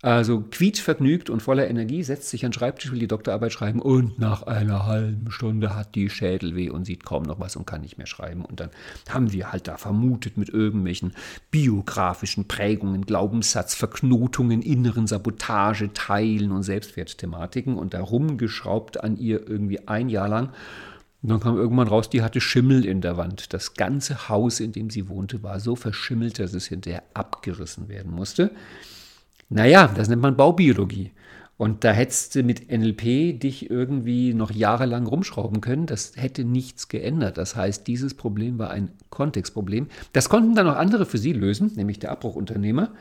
[0.06, 4.20] also quietschvergnügt und voller Energie setzt sich an den Schreibtisch, will die Doktorarbeit schreiben und
[4.20, 7.82] nach einer halben Stunde hat die Schädel weh und sieht kaum noch was und kann
[7.82, 8.46] nicht mehr schreiben.
[8.46, 8.70] Und dann
[9.10, 11.14] haben wir halt da vermutet mit irgendwelchen
[11.50, 20.10] biografischen Prägungen, Glaubenssatzverknotungen, inneren Sabotage, Teilen und Selbstwertthematiken und da rumgeschraubt an ihr irgendwie ein
[20.10, 20.50] Jahr lang.
[21.24, 23.54] Und dann kam irgendwann raus, die hatte Schimmel in der Wand.
[23.54, 28.12] Das ganze Haus, in dem sie wohnte, war so verschimmelt, dass es hinterher abgerissen werden
[28.12, 28.52] musste.
[29.50, 31.12] Naja, das nennt man Baubiologie.
[31.58, 35.86] Und da hättest du mit NLP dich irgendwie noch jahrelang rumschrauben können.
[35.86, 37.38] Das hätte nichts geändert.
[37.38, 39.88] Das heißt, dieses Problem war ein Kontextproblem.
[40.12, 42.92] Das konnten dann auch andere für sie lösen, nämlich der Abbruchunternehmer.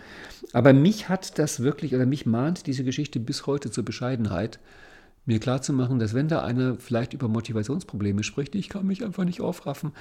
[0.52, 4.60] Aber mich hat das wirklich, oder mich mahnt diese Geschichte bis heute zur Bescheidenheit,
[5.26, 9.40] mir klarzumachen, dass wenn da einer vielleicht über Motivationsprobleme spricht, ich kann mich einfach nicht
[9.40, 9.92] aufraffen,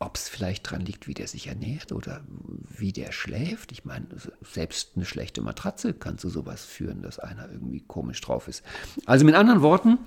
[0.00, 2.22] ob es vielleicht dran liegt, wie der sich ernährt oder
[2.68, 3.72] wie der schläft.
[3.72, 4.06] Ich meine,
[4.42, 8.62] selbst eine schlechte Matratze kann zu sowas führen, dass einer irgendwie komisch drauf ist.
[9.06, 9.98] Also mit anderen Worten,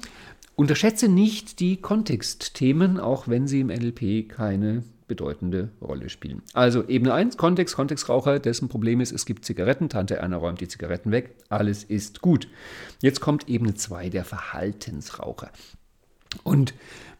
[0.55, 6.41] unterschätze nicht die Kontextthemen, auch wenn sie im NLP keine bedeutende Rolle spielen.
[6.53, 10.69] Also Ebene 1, Kontext, Kontextraucher, dessen Problem ist, es gibt Zigaretten, Tante Erna räumt die
[10.69, 12.47] Zigaretten weg, alles ist gut.
[13.01, 15.51] Jetzt kommt Ebene 2, der Verhaltensraucher.
[16.43, 16.73] Und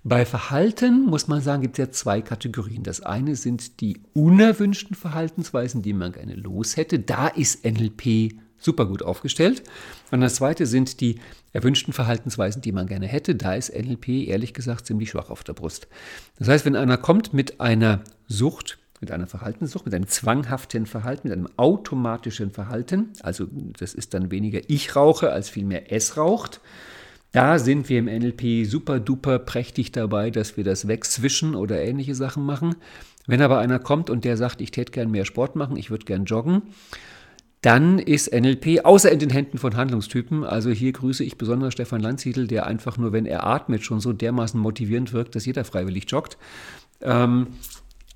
[0.04, 2.84] bei Verhalten muss man sagen, gibt es ja zwei Kategorien.
[2.84, 7.00] Das eine sind die unerwünschten Verhaltensweisen, die man gerne los hätte.
[7.00, 9.62] Da ist NLP super gut aufgestellt.
[10.10, 11.20] Und das zweite sind die
[11.54, 13.36] erwünschten Verhaltensweisen, die man gerne hätte.
[13.36, 15.88] Da ist NLP ehrlich gesagt ziemlich schwach auf der Brust.
[16.40, 21.28] Das heißt, wenn einer kommt mit einer Sucht, mit einer Verhaltenssucht, mit einem zwanghaften Verhalten,
[21.28, 23.48] mit einem automatischen Verhalten, also
[23.78, 26.62] das ist dann weniger ich rauche, als vielmehr es raucht,
[27.32, 32.16] da sind wir im NLP super duper prächtig dabei, dass wir das wegzwischen oder ähnliche
[32.16, 32.76] Sachen machen.
[33.28, 36.06] Wenn aber einer kommt und der sagt, ich täte gern mehr Sport machen, ich würde
[36.06, 36.64] gern joggen,
[37.62, 40.44] dann ist NLP außer in den Händen von Handlungstypen.
[40.44, 44.14] Also hier grüße ich besonders Stefan Landsiedel, der einfach nur, wenn er atmet, schon so
[44.14, 46.38] dermaßen motivierend wirkt, dass jeder freiwillig joggt.
[47.02, 47.48] Ähm,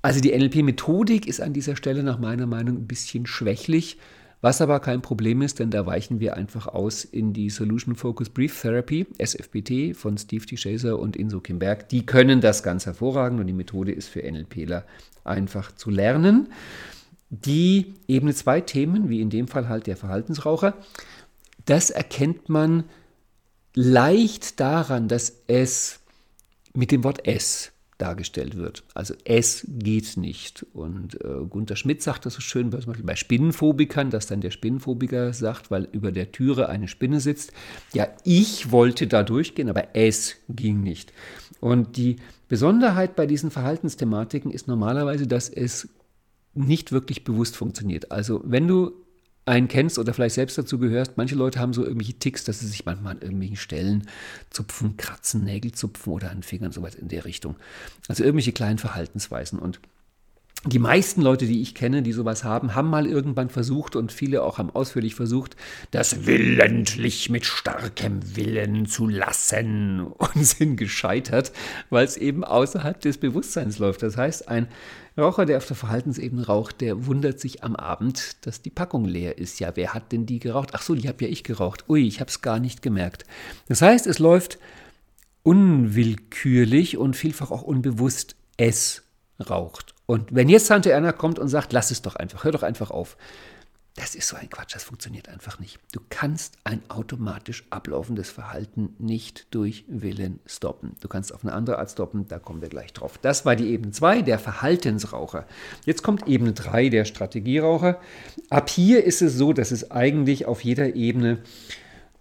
[0.02, 3.98] also die NLP-Methodik ist an dieser Stelle nach meiner Meinung ein bisschen schwächlich.
[4.40, 8.34] Was aber kein Problem ist, denn da weichen wir einfach aus in die Solution Focused
[8.34, 10.56] Brief Therapy, SFBT von Steve T.
[10.56, 11.88] Chaser und Inso Kimberg.
[11.88, 14.84] Die können das ganz hervorragend und die Methode ist für NLPler
[15.24, 16.52] einfach zu lernen.
[17.30, 20.74] Die Ebene 2 Themen, wie in dem Fall halt der Verhaltensraucher,
[21.64, 22.84] das erkennt man
[23.74, 26.00] leicht daran, dass es
[26.72, 28.84] mit dem Wort S dargestellt wird.
[28.94, 30.66] Also es geht nicht.
[30.74, 35.32] Und äh, Gunther Schmidt sagt das so schön Beispiel bei Spinnenphobikern, dass dann der Spinnenphobiker
[35.32, 37.52] sagt, weil über der Türe eine Spinne sitzt,
[37.94, 41.12] ja, ich wollte da durchgehen, aber es ging nicht.
[41.60, 42.16] Und die
[42.48, 45.88] Besonderheit bei diesen Verhaltensthematiken ist normalerweise, dass es
[46.54, 48.10] nicht wirklich bewusst funktioniert.
[48.12, 49.05] Also wenn du
[49.46, 52.66] einen kennst oder vielleicht selbst dazu gehörst, manche Leute haben so irgendwelche Ticks, dass sie
[52.66, 54.08] sich manchmal an irgendwelchen Stellen
[54.50, 57.54] zupfen, kratzen, Nägel zupfen oder an Fingern, sowas in der Richtung.
[58.08, 59.60] Also irgendwelche kleinen Verhaltensweisen.
[59.60, 59.80] Und
[60.64, 64.42] die meisten Leute, die ich kenne, die sowas haben, haben mal irgendwann versucht und viele
[64.42, 65.54] auch haben ausführlich versucht,
[65.92, 71.52] das willentlich mit starkem Willen zu lassen und sind gescheitert,
[71.88, 74.02] weil es eben außerhalb des Bewusstseins läuft.
[74.02, 74.66] Das heißt, ein
[75.18, 79.38] Raucher, der auf der Verhaltensebene raucht, der wundert sich am Abend, dass die Packung leer
[79.38, 79.60] ist.
[79.60, 80.70] Ja, wer hat denn die geraucht?
[80.72, 81.88] Ach so, die habe ja ich geraucht.
[81.88, 83.24] Ui, ich habe es gar nicht gemerkt.
[83.66, 84.58] Das heißt, es läuft
[85.42, 89.04] unwillkürlich und vielfach auch unbewusst es
[89.38, 89.94] raucht.
[90.06, 92.90] Und wenn jetzt Tante Erna kommt und sagt, lass es doch einfach, hör doch einfach
[92.90, 93.16] auf,
[93.96, 95.78] das ist so ein Quatsch, das funktioniert einfach nicht.
[95.92, 100.96] Du kannst ein automatisch ablaufendes Verhalten nicht durch Willen stoppen.
[101.00, 103.18] Du kannst auf eine andere Art stoppen, da kommen wir gleich drauf.
[103.22, 105.46] Das war die Ebene 2, der Verhaltensraucher.
[105.86, 107.98] Jetzt kommt Ebene 3, der Strategieraucher.
[108.50, 111.38] Ab hier ist es so, dass es eigentlich auf jeder Ebene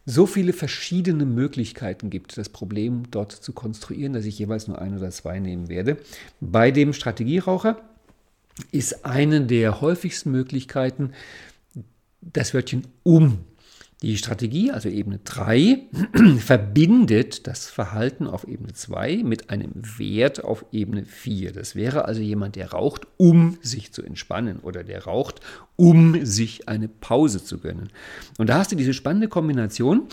[0.06, 4.98] so viele verschiedene Möglichkeiten gibt, das Problem dort zu konstruieren, dass ich jeweils nur ein
[4.98, 5.98] oder zwei nehmen werde.
[6.40, 7.82] Bei dem Strategieraucher
[8.72, 11.12] ist eine der häufigsten Möglichkeiten,
[12.32, 13.40] das Wörtchen um.
[14.02, 15.80] Die Strategie, also Ebene 3,
[16.40, 21.54] verbindet das Verhalten auf Ebene 2 mit einem Wert auf Ebene 4.
[21.54, 25.40] Das wäre also jemand, der raucht, um sich zu entspannen oder der raucht,
[25.78, 27.90] um sich eine Pause zu gönnen.
[28.38, 30.04] Und da hast du diese spannende Kombination,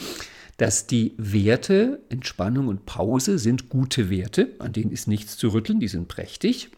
[0.59, 5.81] dass die Werte Entspannung und Pause sind gute Werte, an denen ist nichts zu rütteln,
[5.81, 6.71] die sind prächtig.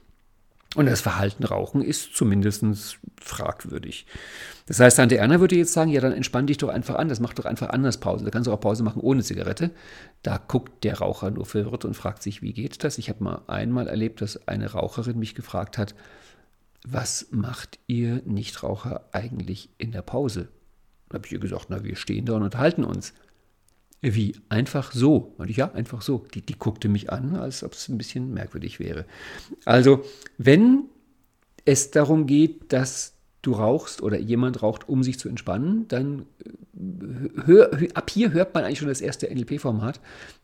[0.74, 4.06] Und das Verhalten Rauchen ist zumindest fragwürdig.
[4.66, 7.20] Das heißt, Tante Erna würde jetzt sagen, ja, dann entspann dich doch einfach an, das
[7.20, 8.24] macht doch einfach anders Pause.
[8.24, 9.70] Da kannst du auch Pause machen ohne Zigarette.
[10.22, 12.98] Da guckt der Raucher nur verwirrt und fragt sich, wie geht das?
[12.98, 15.94] Ich habe mal einmal erlebt, dass eine Raucherin mich gefragt hat,
[16.86, 20.48] was macht ihr Nichtraucher eigentlich in der Pause?
[21.08, 23.14] Da habe ich ihr gesagt, na, wir stehen da und unterhalten uns.
[24.12, 24.36] Wie?
[24.50, 25.34] Einfach so?
[25.38, 26.26] Und ich, ja, einfach so.
[26.34, 29.06] Die, die guckte mich an, als ob es ein bisschen merkwürdig wäre.
[29.64, 30.04] Also,
[30.36, 30.84] wenn
[31.64, 37.46] es darum geht, dass du rauchst oder jemand raucht, um sich zu entspannen, dann äh,
[37.46, 40.00] hör, ab hier hört man eigentlich schon das erste NLP-Format,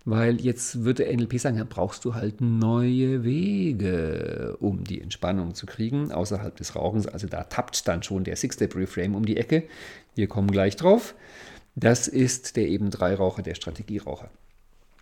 [0.07, 5.67] weil jetzt würde NLP sagen, ja, brauchst du halt neue Wege, um die Entspannung zu
[5.67, 7.07] kriegen, außerhalb des Rauchens.
[7.07, 9.65] Also da tappt dann schon der Six-Step-Reframe um die Ecke.
[10.15, 11.15] Wir kommen gleich drauf.
[11.75, 14.31] Das ist der eben 3 Raucher, der Strategieraucher.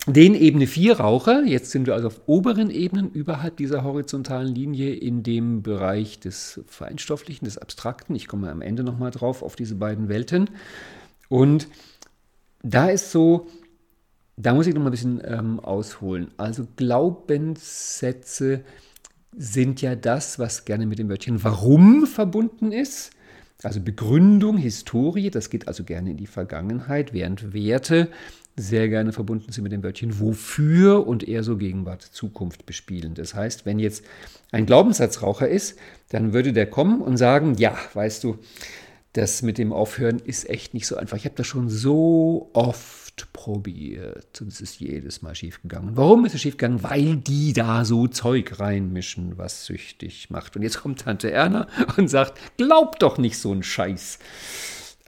[0.06, 4.94] Den Ebene 4 Raucher, jetzt sind wir also auf oberen Ebenen überhalb dieser horizontalen Linie
[4.94, 8.14] in dem Bereich des Feinstofflichen, des Abstrakten.
[8.14, 10.48] Ich komme am Ende nochmal drauf auf diese beiden Welten.
[11.28, 11.68] Und
[12.62, 13.48] da ist so,
[14.36, 16.30] da muss ich nochmal ein bisschen ähm, ausholen.
[16.38, 18.64] Also Glaubenssätze
[19.36, 23.10] sind ja das, was gerne mit dem Wörtchen warum verbunden ist.
[23.64, 28.08] Also Begründung, Historie, das geht also gerne in die Vergangenheit, während Werte
[28.56, 33.14] sehr gerne verbunden sind mit dem Wörtchen wofür und eher so Gegenwart, Zukunft bespielen.
[33.14, 34.04] Das heißt, wenn jetzt
[34.52, 35.76] ein Glaubenssatzraucher ist,
[36.10, 38.38] dann würde der kommen und sagen, ja, weißt du,
[39.12, 41.16] das mit dem Aufhören ist echt nicht so einfach.
[41.16, 45.96] Ich habe das schon so oft probiert und es ist jedes Mal schiefgegangen.
[45.96, 46.82] Warum ist es schiefgegangen?
[46.82, 50.56] Weil die da so Zeug reinmischen, was süchtig macht.
[50.56, 54.18] Und jetzt kommt Tante Erna und sagt, glaub doch nicht so einen Scheiß.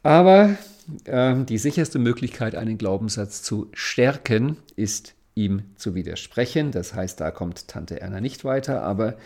[0.02, 0.56] Aber
[1.04, 6.72] äh, die sicherste Möglichkeit, einen Glaubenssatz zu stärken, ist ihm zu widersprechen.
[6.72, 9.16] Das heißt, da kommt Tante Erna nicht weiter, aber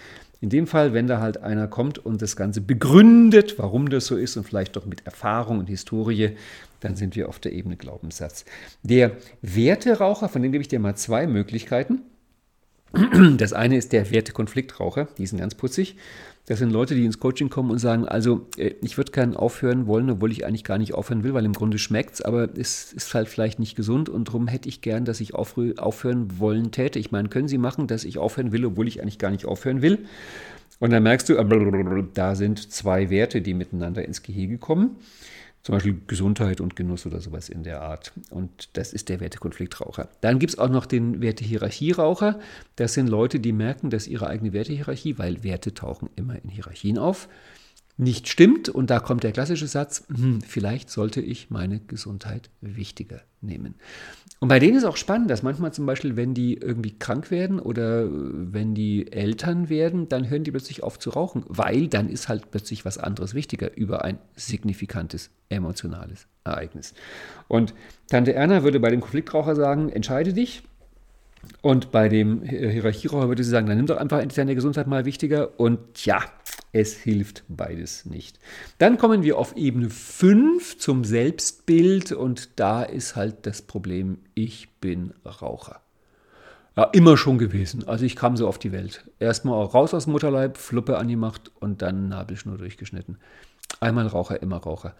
[0.45, 4.14] in dem Fall, wenn da halt einer kommt und das Ganze begründet, warum das so
[4.14, 6.36] ist und vielleicht doch mit Erfahrung und Historie,
[6.80, 8.45] dann sind wir auf der Ebene Glaubenssatz.
[8.82, 12.03] Der Werteraucher, von dem gebe ich dir mal zwei Möglichkeiten.
[13.36, 15.97] Das eine ist der Wertekonfliktraucher, die sind ganz putzig.
[16.47, 19.86] Das sind Leute, die ins Coaching kommen und sagen, also äh, ich würde gerne aufhören
[19.86, 22.92] wollen, obwohl ich eigentlich gar nicht aufhören will, weil im Grunde schmeckt es, aber es
[22.92, 26.99] ist halt vielleicht nicht gesund und darum hätte ich gern, dass ich aufhören wollen täte.
[26.99, 29.80] Ich meine, können Sie machen, dass ich aufhören will, obwohl ich eigentlich gar nicht aufhören
[29.80, 30.01] will?
[30.80, 34.97] Und dann merkst du, da sind zwei Werte, die miteinander ins Gehege kommen.
[35.64, 38.12] Zum Beispiel Gesundheit und Genuss oder sowas in der Art.
[38.28, 40.10] Und das ist der Wertekonfliktraucher.
[40.20, 42.38] Dann gibt es auch noch den Wertehierarchieraucher.
[42.76, 46.98] Das sind Leute, die merken, dass ihre eigene Wertehierarchie, weil Werte tauchen immer in Hierarchien
[46.98, 47.30] auf,
[47.97, 48.68] nicht stimmt.
[48.68, 53.74] Und da kommt der klassische Satz, hm, vielleicht sollte ich meine Gesundheit wichtiger nehmen.
[54.40, 57.61] Und bei denen ist auch spannend, dass manchmal zum Beispiel, wenn die irgendwie krank werden
[57.61, 62.28] oder wenn die Eltern werden, dann hören die plötzlich auf zu rauchen, weil dann ist
[62.28, 66.95] halt plötzlich was anderes wichtiger über ein signifikantes emotionales Ereignis.
[67.49, 67.74] Und
[68.09, 70.62] Tante Erna würde bei dem Konfliktraucher sagen, entscheide dich,
[71.62, 75.59] und bei dem Hierarchieraucher würde sie sagen, dann nimm doch einfach deine Gesundheit mal wichtiger.
[75.59, 76.22] Und ja,
[76.72, 78.38] es hilft beides nicht.
[78.78, 84.68] Dann kommen wir auf Ebene 5 zum Selbstbild und da ist halt das Problem, ich
[84.80, 85.80] bin Raucher.
[86.76, 87.86] Ja, immer schon gewesen.
[87.86, 89.09] Also ich kam so auf die Welt.
[89.20, 93.18] Erstmal raus aus dem Mutterleib, Fluppe angemacht und dann Nabelschnur durchgeschnitten.
[93.78, 94.97] Einmal Raucher, immer Raucher.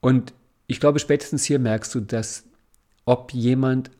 [0.00, 0.34] Und
[0.66, 2.44] ich glaube, spätestens hier merkst du, dass
[3.04, 3.90] ob jemand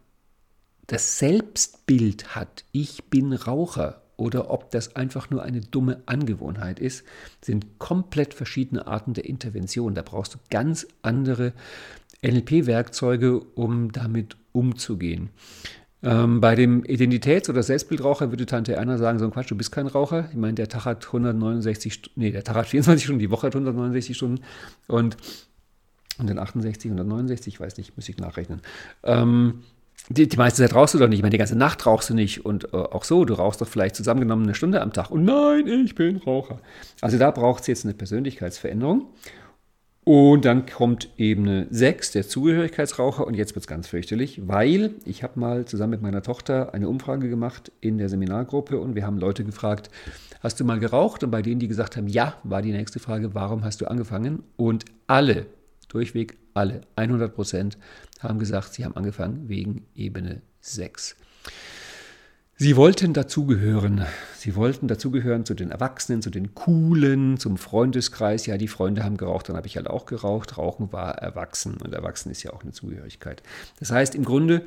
[0.93, 7.05] das Selbstbild hat, ich bin Raucher, oder ob das einfach nur eine dumme Angewohnheit ist,
[7.41, 9.95] sind komplett verschiedene Arten der Intervention.
[9.95, 11.55] Da brauchst du ganz andere
[12.23, 15.31] NLP-Werkzeuge, um damit umzugehen.
[16.03, 19.73] Ähm, bei dem Identitäts- oder Selbstbildraucher würde Tante Erna sagen, so ein Quatsch, du bist
[19.73, 20.29] kein Raucher.
[20.31, 23.55] Ich meine, der Tag hat 169, nee, der Tag hat 24 Stunden, die Woche hat
[23.55, 24.45] 169 Stunden
[24.89, 25.17] und,
[26.19, 28.61] und dann 68, 169, ich weiß nicht, muss ich nachrechnen.
[29.05, 29.63] Ähm,
[30.09, 31.19] die, die meiste Zeit rauchst du doch nicht.
[31.19, 32.45] Ich meine, die ganze Nacht rauchst du nicht.
[32.45, 35.11] Und äh, auch so, du rauchst doch vielleicht zusammengenommen eine Stunde am Tag.
[35.11, 36.61] Und nein, ich bin Raucher.
[37.01, 39.07] Also da braucht es jetzt eine Persönlichkeitsveränderung.
[40.05, 43.25] Und dann kommt Ebene 6, der Zugehörigkeitsraucher.
[43.25, 46.89] Und jetzt wird es ganz fürchterlich, weil ich habe mal zusammen mit meiner Tochter eine
[46.89, 49.91] Umfrage gemacht in der Seminargruppe und wir haben Leute gefragt,
[50.41, 51.23] hast du mal geraucht?
[51.23, 54.43] Und bei denen, die gesagt haben, ja, war die nächste Frage, warum hast du angefangen?
[54.57, 55.47] Und alle
[55.89, 57.79] durchweg alle, 100 Prozent,
[58.21, 61.17] haben gesagt, sie haben angefangen wegen Ebene 6.
[62.57, 64.07] Sie wollten dazugehören.
[64.37, 68.47] Sie wollten dazugehören zu den Erwachsenen, zu den Coolen, zum Freundeskreis.
[68.47, 70.59] Ja, die Freunde haben geraucht, dann habe ich halt auch geraucht.
[70.59, 73.43] Rauchen war erwachsen und erwachsen ist ja auch eine Zugehörigkeit.
[73.81, 74.65] Das heißt, im Grunde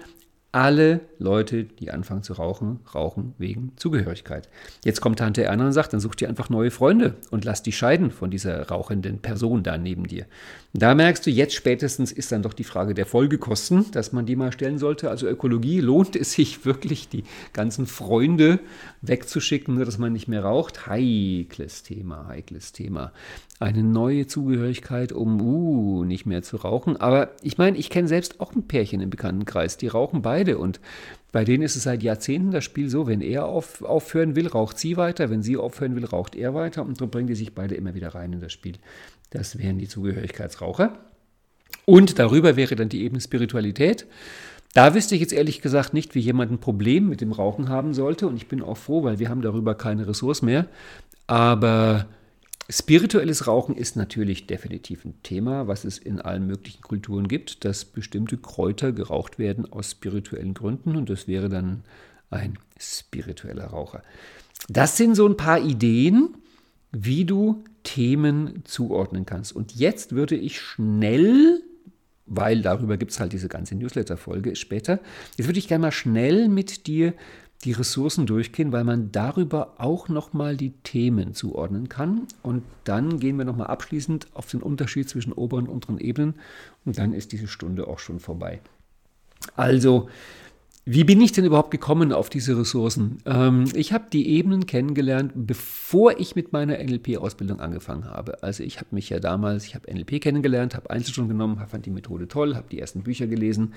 [0.56, 4.47] alle Leute, die anfangen zu rauchen, rauchen wegen Zugehörigkeit.
[4.86, 7.78] Jetzt kommt Tante Erna und sagt, dann such dir einfach neue Freunde und lass dich
[7.78, 10.26] scheiden von dieser rauchenden Person da neben dir.
[10.72, 14.38] Da merkst du, jetzt spätestens ist dann doch die Frage der Folgekosten, dass man die
[14.38, 15.10] mal stellen sollte.
[15.10, 18.62] Also Ökologie, lohnt es sich wirklich, die ganzen Freunde
[19.01, 20.88] wegzuschicken, nur dass man nicht mehr raucht?
[20.88, 23.12] Heikles Thema, heikles Thema.
[23.58, 26.97] Eine neue Zugehörigkeit, um uh, nicht mehr zu rauchen.
[26.97, 30.58] Aber ich meine, ich kenne selbst auch ein Pärchen im Bekanntenkreis, die rauchen beide.
[30.58, 30.82] Und
[31.32, 34.78] bei denen ist es seit Jahrzehnten das Spiel so, wenn er auf, aufhören will, raucht
[34.78, 37.76] sie weiter, wenn sie aufhören will, raucht er weiter und so bringen die sich beide
[37.76, 38.76] immer wieder rein in das Spiel.
[39.30, 40.97] Das wären die Zugehörigkeitsraucher.
[41.86, 44.06] Und darüber wäre dann die Ebene Spiritualität.
[44.74, 47.93] Da wüsste ich jetzt ehrlich gesagt nicht, wie jemand ein Problem mit dem Rauchen haben
[47.93, 48.28] sollte.
[48.28, 50.68] Und ich bin auch froh, weil wir haben darüber keine Ressource mehr.
[51.28, 52.08] Aber
[52.68, 57.86] Spirituelles Rauchen ist natürlich definitiv ein Thema, was es in allen möglichen Kulturen gibt, dass
[57.86, 61.84] bestimmte Kräuter geraucht werden aus spirituellen Gründen und das wäre dann
[62.32, 64.01] ein spiritueller Raucher.
[64.68, 66.36] Das sind so ein paar Ideen,
[66.91, 69.55] wie du Themen zuordnen kannst.
[69.55, 71.61] Und jetzt würde ich schnell,
[72.26, 74.99] weil darüber gibt es halt diese ganze Newsletter-Folge später,
[75.38, 77.13] jetzt würde ich gerne mal schnell mit dir
[77.66, 82.28] die Ressourcen durchgehen, weil man darüber auch nochmal die Themen zuordnen kann.
[82.43, 86.36] Und dann gehen wir nochmal abschließend auf den Unterschied zwischen oberen und unteren Ebenen.
[86.86, 88.61] Und dann ist diese Stunde auch schon vorbei.
[89.55, 90.09] Also,
[90.88, 93.18] wie bin ich denn überhaupt gekommen auf diese Ressourcen?
[93.26, 98.44] Ähm, ich habe die Ebenen kennengelernt, bevor ich mit meiner NLP-Ausbildung angefangen habe.
[98.44, 101.90] Also ich habe mich ja damals, ich habe NLP kennengelernt, habe Einzelstunden genommen, fand die
[101.90, 103.74] Methode toll, habe die ersten Bücher gelesen.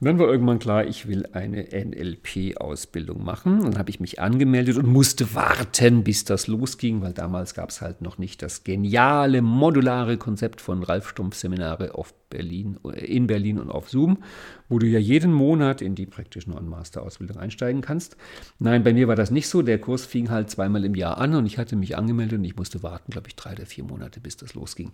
[0.00, 3.60] Dann war irgendwann klar, ich will eine NLP-Ausbildung machen.
[3.60, 7.80] Dann habe ich mich angemeldet und musste warten, bis das losging, weil damals gab es
[7.80, 13.58] halt noch nicht das geniale, modulare Konzept von Ralf Stumpf Seminare auf Berlin, in Berlin
[13.58, 14.18] und auf Zoom,
[14.68, 18.16] wo du ja jeden Monat in die Practitioner- und Master-Ausbildung einsteigen kannst.
[18.58, 19.62] Nein, bei mir war das nicht so.
[19.62, 22.56] Der Kurs fing halt zweimal im Jahr an und ich hatte mich angemeldet und ich
[22.56, 24.92] musste warten, glaube ich, drei oder vier Monate, bis das losging.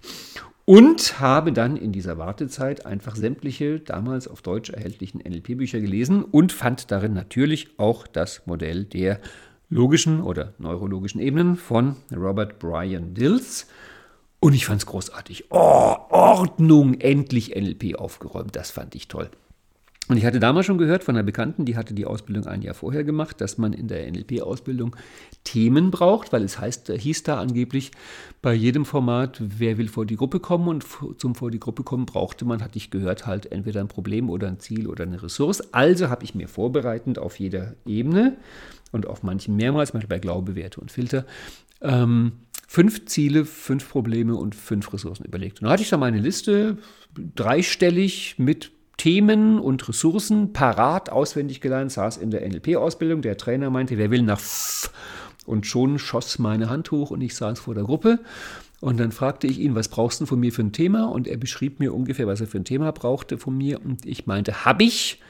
[0.64, 6.52] Und habe dann in dieser Wartezeit einfach sämtliche damals auf Deutsch erhältlichen NLP-Bücher gelesen und
[6.52, 9.20] fand darin natürlich auch das Modell der
[9.68, 13.66] logischen oder neurologischen Ebenen von Robert Brian Dills.
[14.44, 15.46] Und ich fand es großartig.
[15.48, 18.54] Oh, Ordnung, endlich NLP aufgeräumt.
[18.54, 19.30] Das fand ich toll.
[20.08, 22.74] Und ich hatte damals schon gehört von einer Bekannten, die hatte die Ausbildung ein Jahr
[22.74, 24.96] vorher gemacht, dass man in der NLP-Ausbildung
[25.44, 27.90] Themen braucht, weil es heißt, hieß da angeblich
[28.42, 30.84] bei jedem Format, wer will vor die Gruppe kommen und
[31.16, 34.48] zum vor die Gruppe kommen brauchte man, hatte ich gehört, halt entweder ein Problem oder
[34.48, 35.72] ein Ziel oder eine Ressource.
[35.72, 38.36] Also habe ich mir vorbereitend auf jeder Ebene
[38.92, 41.24] und auf manchen mehrmals, Beispiel bei Glaube, Werte und Filter,
[41.80, 42.32] ähm,
[42.66, 45.60] fünf Ziele, fünf Probleme und fünf Ressourcen überlegt.
[45.60, 46.78] Und dann hatte ich da meine Liste,
[47.34, 53.22] dreistellig mit Themen und Ressourcen parat, auswendig gelernt, saß in der NLP-Ausbildung.
[53.22, 54.90] Der Trainer meinte, wer will nach F
[55.46, 58.20] und schon schoss meine Hand hoch und ich saß vor der Gruppe.
[58.80, 61.04] Und dann fragte ich ihn, was brauchst du von mir für ein Thema?
[61.04, 63.84] Und er beschrieb mir ungefähr, was er für ein Thema brauchte von mir.
[63.84, 65.20] Und ich meinte, hab ich.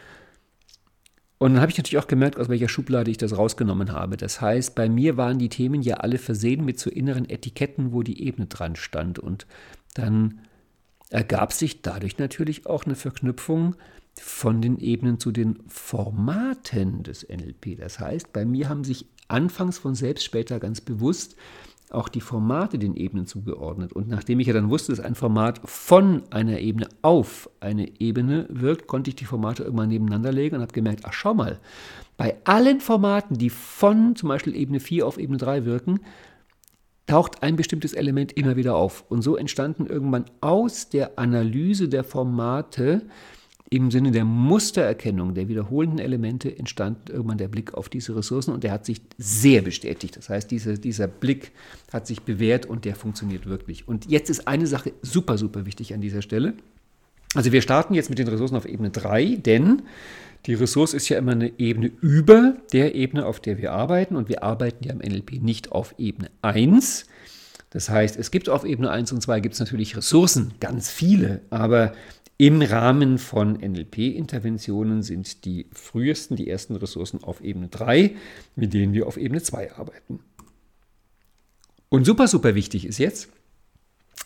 [1.39, 4.17] Und dann habe ich natürlich auch gemerkt, aus welcher Schublade ich das rausgenommen habe.
[4.17, 8.03] Das heißt, bei mir waren die Themen ja alle versehen mit so inneren Etiketten, wo
[8.03, 9.19] die Ebene dran stand.
[9.19, 9.47] Und
[9.95, 10.41] dann
[11.11, 13.75] ergab sich dadurch natürlich auch eine Verknüpfung
[14.21, 17.79] von den Ebenen zu den Formaten des NLP.
[17.79, 21.37] Das heißt, bei mir haben sich anfangs von selbst, später ganz bewusst
[21.95, 23.93] auch die Formate den Ebenen zugeordnet.
[23.93, 28.47] Und nachdem ich ja dann wusste, dass ein Format von einer Ebene auf eine Ebene
[28.49, 31.59] wirkt, konnte ich die Formate irgendwann nebeneinander legen und habe gemerkt, ach schau mal,
[32.17, 36.01] bei allen Formaten, die von zum Beispiel Ebene 4 auf Ebene 3 wirken,
[37.07, 39.05] taucht ein bestimmtes Element immer wieder auf.
[39.09, 43.03] Und so entstanden irgendwann aus der Analyse der Formate
[43.77, 48.65] im Sinne der Mustererkennung der wiederholenden Elemente entstand irgendwann der Blick auf diese Ressourcen und
[48.65, 50.17] der hat sich sehr bestätigt.
[50.17, 51.53] Das heißt, diese, dieser Blick
[51.93, 53.89] hat sich bewährt und der funktioniert wirklich.
[53.89, 56.55] Und jetzt ist eine Sache super, super wichtig an dieser Stelle.
[57.35, 59.83] Also wir starten jetzt mit den Ressourcen auf Ebene 3, denn
[60.47, 64.29] die Ressource ist ja immer eine Ebene über der Ebene, auf der wir arbeiten und
[64.29, 67.07] wir arbeiten ja im NLP nicht auf Ebene 1.
[67.71, 71.41] Das heißt, es gibt auf Ebene 1 und 2 gibt es natürlich Ressourcen, ganz viele,
[71.51, 71.93] aber
[72.37, 78.17] im Rahmen von NLP-Interventionen sind die frühesten, die ersten Ressourcen auf Ebene 3,
[78.57, 80.21] mit denen wir auf Ebene 2 arbeiten.
[81.89, 83.29] Und super, super wichtig ist jetzt,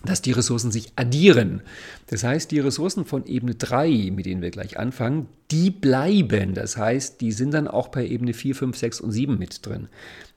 [0.05, 1.63] dass die Ressourcen sich addieren.
[2.07, 6.55] Das heißt, die Ressourcen von Ebene 3, mit denen wir gleich anfangen, die bleiben.
[6.55, 9.89] Das heißt, die sind dann auch bei Ebene 4, 5, 6 und 7 mit drin.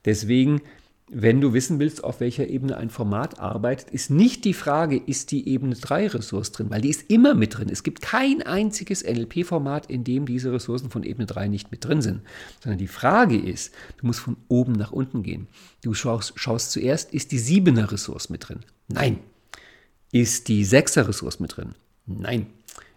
[0.03, 0.61] Deswegen
[1.14, 5.32] wenn du wissen willst, auf welcher Ebene ein Format arbeitet, ist nicht die Frage, ist
[5.32, 7.68] die Ebene 3 Ressource drin, weil die ist immer mit drin.
[7.70, 12.01] Es gibt kein einziges NLP-Format, in dem diese Ressourcen von Ebene 3 nicht mit drin
[12.01, 12.22] sind.
[12.62, 15.47] Sondern die Frage ist, du musst von oben nach unten gehen.
[15.84, 18.62] Du schaust, schaust zuerst, ist die 7er Ressource mit drin?
[18.88, 19.20] Nein.
[20.14, 21.76] Ist die 6er Ressource mit drin?
[22.05, 22.47] Nein.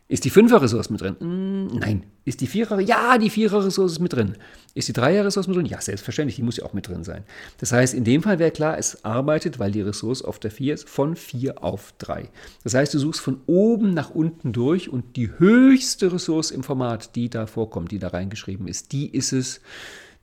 [0.06, 1.16] Ist die Fünfer-Ressource mit drin?
[1.18, 2.04] Mm, nein.
[2.24, 2.80] Ist die Vierer?
[2.80, 4.36] Ja, die Vierer-Ressource ist mit drin.
[4.74, 5.66] Ist die Dreier-Ressource mit drin?
[5.66, 7.24] Ja, selbstverständlich, die muss ja auch mit drin sein.
[7.58, 10.74] Das heißt, in dem Fall wäre klar, es arbeitet, weil die Ressource auf der 4
[10.74, 12.30] ist, von 4 auf 3.
[12.62, 17.14] Das heißt, du suchst von oben nach unten durch und die höchste Ressource im Format,
[17.14, 19.60] die da vorkommt, die da reingeschrieben ist, die ist es,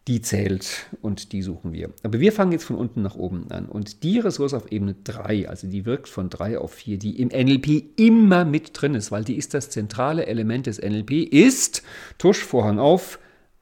[0.08, 1.92] die zählt und die suchen wir.
[2.04, 3.68] Aber wir fangen jetzt von unten nach oben an.
[3.68, 7.28] Und die Ressource auf Ebene 3, also die wirkt von 3 auf 4, die im
[7.28, 11.84] NLP immer mit drin ist, weil die ist das zentrale Element des NLP, ist,
[12.18, 13.20] Tuschvorhang auf,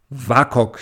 [0.09, 0.79] WAKOK.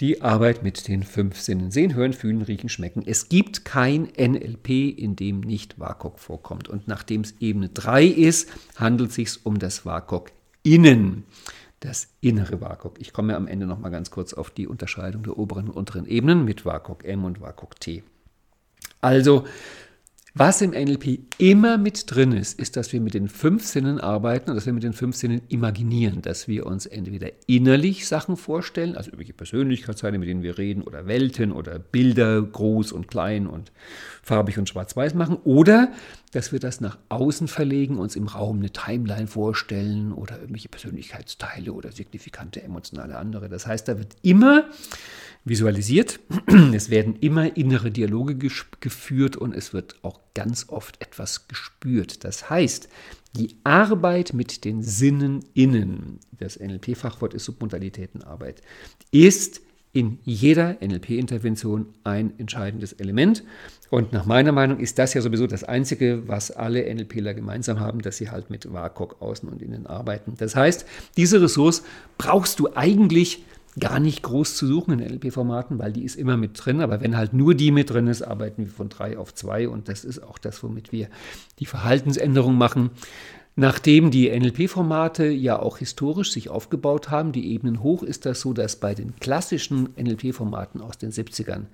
[0.00, 1.70] Die Arbeit mit den fünf Sinnen.
[1.70, 3.02] Sehen, hören, fühlen, riechen, schmecken.
[3.06, 6.68] Es gibt kein NLP, in dem nicht WAKOK vorkommt.
[6.68, 10.32] Und nachdem es Ebene 3 ist, handelt es sich um das WAKOK
[10.62, 11.24] innen
[11.80, 13.00] das innere WAKOK.
[13.00, 16.06] Ich komme am Ende noch mal ganz kurz auf die Unterscheidung der oberen und unteren
[16.06, 18.02] Ebenen mit WAKOK M und WAKOK T.
[19.00, 19.46] Also,
[20.38, 24.50] Was im NLP immer mit drin ist, ist, dass wir mit den fünf Sinnen arbeiten
[24.50, 28.98] und dass wir mit den fünf Sinnen imaginieren, dass wir uns entweder innerlich Sachen vorstellen,
[28.98, 33.72] also irgendwelche Persönlichkeitsteile, mit denen wir reden, oder Welten oder Bilder, groß und klein und
[34.22, 35.90] farbig und schwarz-weiß machen, oder
[36.32, 41.72] dass wir das nach außen verlegen, uns im Raum eine Timeline vorstellen oder irgendwelche Persönlichkeitsteile
[41.72, 43.48] oder signifikante emotionale andere.
[43.48, 44.68] Das heißt, da wird immer
[45.46, 46.20] visualisiert.
[46.74, 52.24] Es werden immer innere Dialoge geführt und es wird auch ganz oft etwas gespürt.
[52.24, 52.88] Das heißt,
[53.34, 58.60] die Arbeit mit den Sinnen innen, das NLP-Fachwort ist Submodalitätenarbeit,
[59.10, 63.44] ist in jeder NLP-Intervention ein entscheidendes Element.
[63.88, 68.02] Und nach meiner Meinung ist das ja sowieso das Einzige, was alle NLPler gemeinsam haben,
[68.02, 70.34] dass sie halt mit WAKOK außen und innen arbeiten.
[70.36, 70.84] Das heißt,
[71.16, 71.82] diese Ressource
[72.18, 73.44] brauchst du eigentlich
[73.78, 76.80] gar nicht groß zu suchen in LP-Formaten, weil die ist immer mit drin.
[76.80, 79.88] Aber wenn halt nur die mit drin ist, arbeiten wir von drei auf zwei und
[79.88, 81.08] das ist auch das, womit wir
[81.58, 82.90] die Verhaltensänderung machen.
[83.58, 88.52] Nachdem die NLP-Formate ja auch historisch sich aufgebaut haben, die Ebenen hoch, ist das so,
[88.52, 91.64] dass bei den klassischen NLP-Formaten aus den 70ern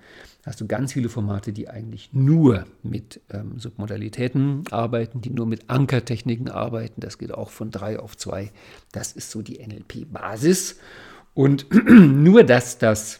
[0.45, 5.69] hast du ganz viele Formate, die eigentlich nur mit ähm, Submodalitäten arbeiten, die nur mit
[5.69, 7.01] Ankertechniken arbeiten.
[7.01, 8.51] Das geht auch von drei auf zwei.
[8.93, 10.77] Das ist so die NLP-Basis.
[11.33, 13.19] Und nur, dass das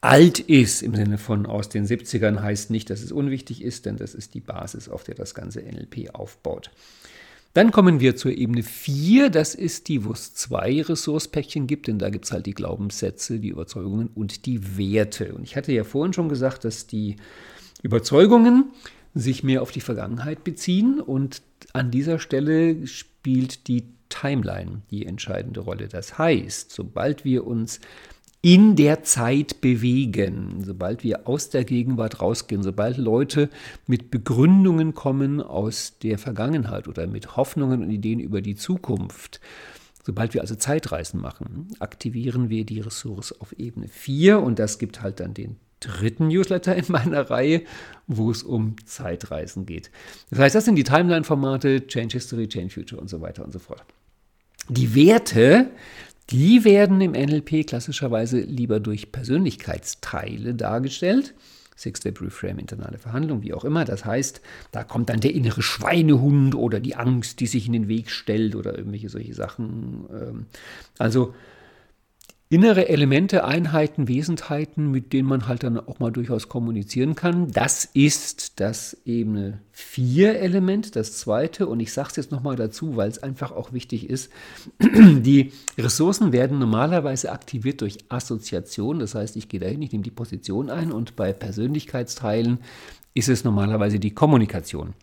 [0.00, 3.96] alt ist, im Sinne von aus den 70ern, heißt nicht, dass es unwichtig ist, denn
[3.96, 6.70] das ist die Basis, auf der das ganze NLP aufbaut.
[7.54, 11.98] Dann kommen wir zur Ebene 4, das ist die, wo es zwei Ressourcepäckchen gibt, denn
[11.98, 15.34] da gibt es halt die Glaubenssätze, die Überzeugungen und die Werte.
[15.34, 17.16] Und ich hatte ja vorhin schon gesagt, dass die
[17.82, 18.72] Überzeugungen
[19.14, 21.40] sich mehr auf die Vergangenheit beziehen und
[21.72, 25.88] an dieser Stelle spielt die Timeline die entscheidende Rolle.
[25.88, 27.80] Das heißt, sobald wir uns
[28.42, 33.50] in der Zeit bewegen, sobald wir aus der Gegenwart rausgehen, sobald Leute
[33.86, 39.40] mit Begründungen kommen aus der Vergangenheit oder mit Hoffnungen und Ideen über die Zukunft,
[40.04, 45.02] sobald wir also Zeitreisen machen, aktivieren wir die Ressource auf Ebene 4 und das gibt
[45.02, 47.62] halt dann den dritten Newsletter in meiner Reihe,
[48.06, 49.90] wo es um Zeitreisen geht.
[50.30, 53.58] Das heißt, das sind die Timeline-Formate, Change History, Change Future und so weiter und so
[53.58, 53.84] fort.
[54.68, 55.70] Die Werte,
[56.30, 61.34] die werden im NLP klassischerweise lieber durch Persönlichkeitsteile dargestellt.
[61.76, 63.84] Six-Step Reframe, internale Verhandlung, wie auch immer.
[63.84, 64.40] Das heißt,
[64.72, 68.56] da kommt dann der innere Schweinehund oder die Angst, die sich in den Weg stellt
[68.56, 70.06] oder irgendwelche solche Sachen.
[70.10, 70.46] Ähm,
[70.98, 71.34] also
[72.48, 77.50] innere Elemente, Einheiten, Wesenheiten, mit denen man halt dann auch mal durchaus kommunizieren kann.
[77.50, 81.66] Das ist das Ebene 4 Element, das zweite.
[81.66, 84.30] Und ich sage es jetzt nochmal dazu, weil es einfach auch wichtig ist.
[84.80, 89.00] Die Ressourcen werden normalerweise aktiviert durch Assoziation.
[89.00, 92.58] Das heißt, ich gehe dahin, ich nehme die Position ein und bei Persönlichkeitsteilen
[93.14, 94.94] ist es normalerweise die Kommunikation.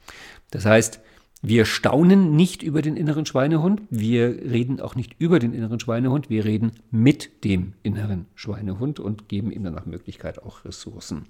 [0.51, 1.01] Das heißt,
[1.45, 6.29] wir staunen nicht über den inneren Schweinehund, wir reden auch nicht über den inneren Schweinehund,
[6.29, 11.25] wir reden mit dem inneren Schweinehund und geben ihm dann nach Möglichkeit auch Ressourcen.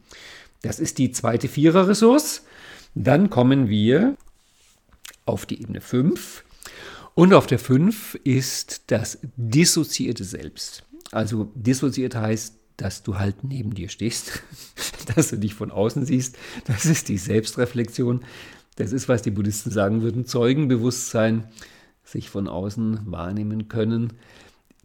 [0.62, 2.44] Das ist die zweite Vierer-Ressource.
[2.94, 4.16] Dann kommen wir
[5.26, 6.44] auf die Ebene 5.
[7.16, 10.84] Und auf der 5 ist das dissoziierte Selbst.
[11.12, 14.44] Also dissoziiert heißt, dass du halt neben dir stehst,
[15.16, 16.38] dass du dich von außen siehst.
[16.66, 18.24] Das ist die Selbstreflexion.
[18.76, 21.46] Das ist, was die Buddhisten sagen würden, Zeugenbewusstsein,
[22.04, 24.14] sich von außen wahrnehmen können.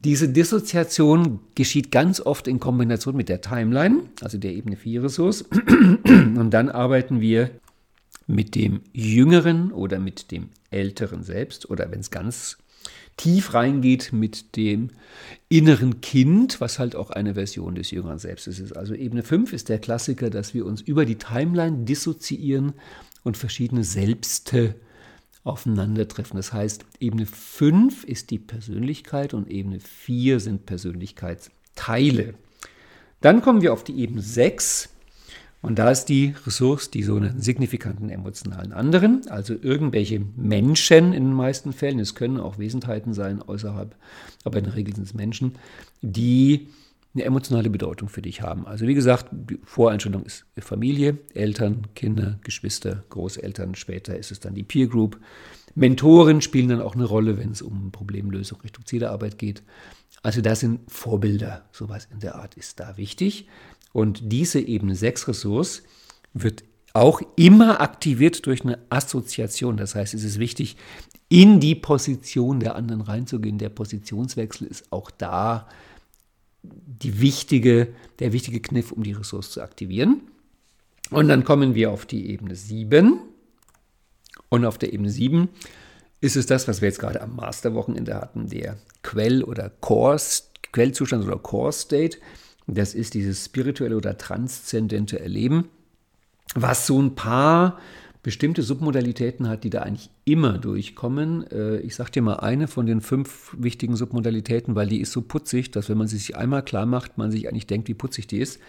[0.04, 5.42] Diese Dissoziation geschieht ganz oft in Kombination mit der Timeline, also der Ebene 4 Ressource.
[6.06, 7.50] Und dann arbeiten wir
[8.28, 12.58] mit dem Jüngeren oder mit dem Älteren selbst oder wenn es ganz
[13.16, 14.90] tief reingeht mit dem
[15.48, 18.76] inneren Kind, was halt auch eine Version des Jüngeren Selbstes ist.
[18.76, 22.74] Also Ebene 5 ist der Klassiker, dass wir uns über die Timeline dissoziieren
[23.24, 24.74] und verschiedene Selbste
[25.44, 26.36] aufeinandertreffen.
[26.36, 32.34] Das heißt, Ebene 5 ist die Persönlichkeit und Ebene 4 sind Persönlichkeitsteile.
[33.20, 34.90] Dann kommen wir auf die Ebene 6
[35.60, 41.24] und da ist die Ressource, die so einen signifikanten emotionalen anderen, also irgendwelche Menschen in
[41.24, 43.96] den meisten Fällen, es können auch Wesenheiten sein außerhalb,
[44.44, 45.56] aber in der Regel sind es Menschen,
[46.00, 46.68] die
[47.14, 48.66] eine emotionale Bedeutung für dich haben.
[48.66, 54.54] Also wie gesagt, die Voreinstellung ist Familie, Eltern, Kinder, Geschwister, Großeltern, später ist es dann
[54.54, 55.18] die Peer Group.
[55.74, 59.62] Mentoren spielen dann auch eine Rolle, wenn es um Problemlösung Richtung Zielarbeit geht.
[60.22, 63.48] Also das sind Vorbilder, sowas in der Art ist da wichtig.
[63.92, 65.82] Und diese Ebene 6 Ressource
[66.34, 69.76] wird auch immer aktiviert durch eine Assoziation.
[69.76, 70.76] Das heißt, es ist wichtig,
[71.28, 73.58] in die Position der anderen reinzugehen.
[73.58, 75.68] Der Positionswechsel ist auch da
[76.86, 77.88] die wichtige,
[78.18, 80.22] der wichtige Kniff, um die Ressource zu aktivieren.
[81.10, 83.18] Und dann kommen wir auf die Ebene 7.
[84.48, 85.48] Und auf der Ebene 7
[86.20, 90.20] ist es das, was wir jetzt gerade am Masterwochenende hatten, der Quell- oder Core,
[90.72, 92.18] Quellzustand oder Core-State.
[92.66, 95.68] Das ist dieses spirituelle oder transzendente Erleben,
[96.54, 97.78] was so ein paar
[98.28, 101.50] bestimmte Submodalitäten hat, die da eigentlich immer durchkommen.
[101.50, 105.22] Äh, ich sage dir mal eine von den fünf wichtigen Submodalitäten, weil die ist so
[105.22, 108.26] putzig, dass wenn man sie sich einmal klar macht, man sich eigentlich denkt, wie putzig
[108.26, 108.60] die ist.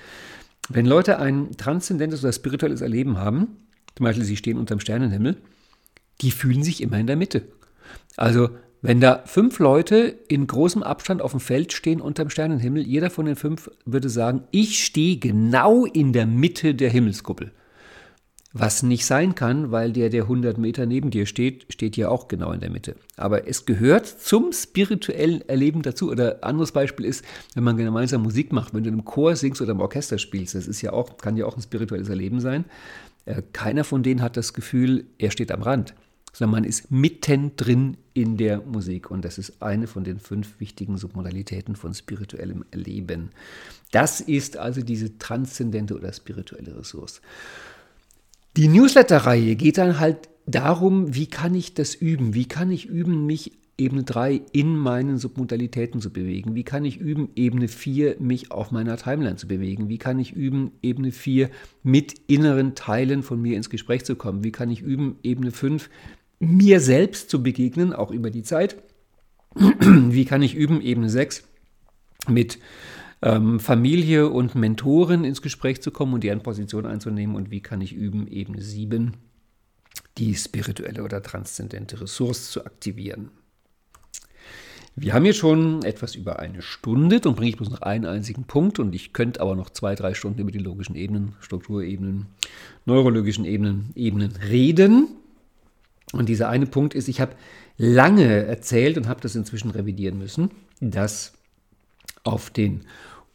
[0.70, 3.50] Wenn Leute ein transzendentes oder spirituelles Erleben haben,
[3.98, 5.36] zum Beispiel sie stehen unterm Sternenhimmel,
[6.22, 7.42] die fühlen sich immer in der Mitte.
[8.16, 8.52] Also
[8.82, 13.26] wenn da fünf Leute in großem Abstand auf dem Feld stehen unterm Sternenhimmel, jeder von
[13.26, 17.52] den fünf würde sagen, ich stehe genau in der Mitte der Himmelskuppel.
[18.52, 22.28] Was nicht sein kann, weil der, der 100 Meter neben dir steht, steht ja auch
[22.28, 22.96] genau in der Mitte.
[23.16, 26.10] Aber es gehört zum spirituellen Erleben dazu.
[26.10, 27.24] Oder anderes Beispiel ist,
[27.54, 30.68] wenn man gemeinsam Musik macht, wenn du im Chor singst oder im Orchester spielst, das
[30.68, 32.66] ist ja auch, kann ja auch ein spirituelles Erleben sein.
[33.26, 35.94] Äh, keiner von denen hat das Gefühl, er steht am Rand
[36.34, 39.12] sondern man ist mittendrin in der Musik.
[39.12, 43.32] Und das ist eine von den fünf wichtigen Submodalitäten von spirituellem Erleben.
[43.92, 47.22] Das ist also diese transzendente oder spirituelle Ressource.
[48.60, 52.34] Die Newsletter-Reihe geht dann halt darum, wie kann ich das üben?
[52.34, 56.56] Wie kann ich üben, mich Ebene 3 in meinen Submodalitäten zu bewegen?
[56.56, 59.88] Wie kann ich üben, Ebene 4 mich auf meiner Timeline zu bewegen?
[59.88, 61.50] Wie kann ich üben, Ebene 4
[61.84, 64.44] mit inneren Teilen von mir ins Gespräch zu kommen?
[64.44, 65.90] Wie kann ich üben, Ebene 5
[66.40, 68.76] mir selbst zu begegnen, auch über die Zeit.
[69.56, 71.46] Wie kann ich üben, Ebene 6,
[72.28, 72.60] mit
[73.22, 77.82] ähm, Familie und Mentoren ins Gespräch zu kommen und deren Position einzunehmen und wie kann
[77.82, 79.14] ich üben, Ebene 7,
[80.18, 83.32] die spirituelle oder transzendente Ressource zu aktivieren.
[84.96, 88.44] Wir haben hier schon etwas über eine Stunde, dann bringe ich bloß noch einen einzigen
[88.44, 92.26] Punkt und ich könnte aber noch zwei, drei Stunden über die logischen Ebenen, Strukturebenen,
[92.86, 95.08] neurologischen Ebenen, Ebenen reden.
[96.12, 97.36] Und dieser eine Punkt ist, ich habe
[97.78, 100.52] lange erzählt und habe das inzwischen revidieren müssen,
[100.82, 101.39] dass
[102.30, 102.82] auf den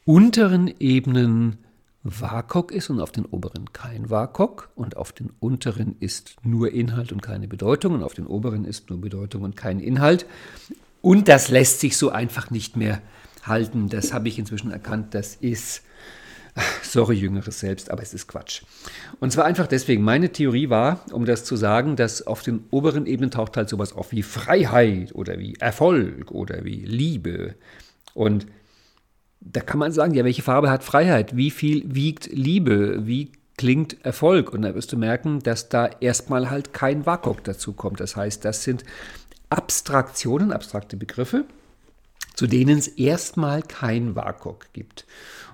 [0.05, 1.59] unteren Ebenen
[2.05, 7.12] WAKOK ist und auf den oberen kein WAKOK und auf den unteren ist nur Inhalt
[7.12, 10.26] und keine Bedeutung und auf den oberen ist nur Bedeutung und kein Inhalt.
[11.01, 13.01] Und das lässt sich so einfach nicht mehr
[13.42, 13.88] halten.
[13.88, 15.14] Das habe ich inzwischen erkannt.
[15.14, 15.82] Das ist
[16.82, 18.62] Sorry, jüngeres Selbst, aber es ist Quatsch.
[19.18, 23.07] Und zwar einfach deswegen, meine Theorie war, um das zu sagen, dass auf den oberen
[23.07, 27.57] Ebenen taucht halt sowas auf wie Freiheit oder wie Erfolg oder wie Liebe.
[28.14, 28.47] Und
[29.41, 31.37] da kann man sagen, ja, welche Farbe hat Freiheit?
[31.37, 33.07] Wie viel wiegt Liebe?
[33.07, 34.53] Wie klingt Erfolg?
[34.53, 38.01] Und da wirst du merken, dass da erstmal halt kein Wakok dazu kommt.
[38.01, 38.85] Das heißt, das sind
[39.51, 41.45] Abstraktionen, abstrakte Begriffe,
[42.35, 45.07] zu denen es erstmal kein WAKOK gibt.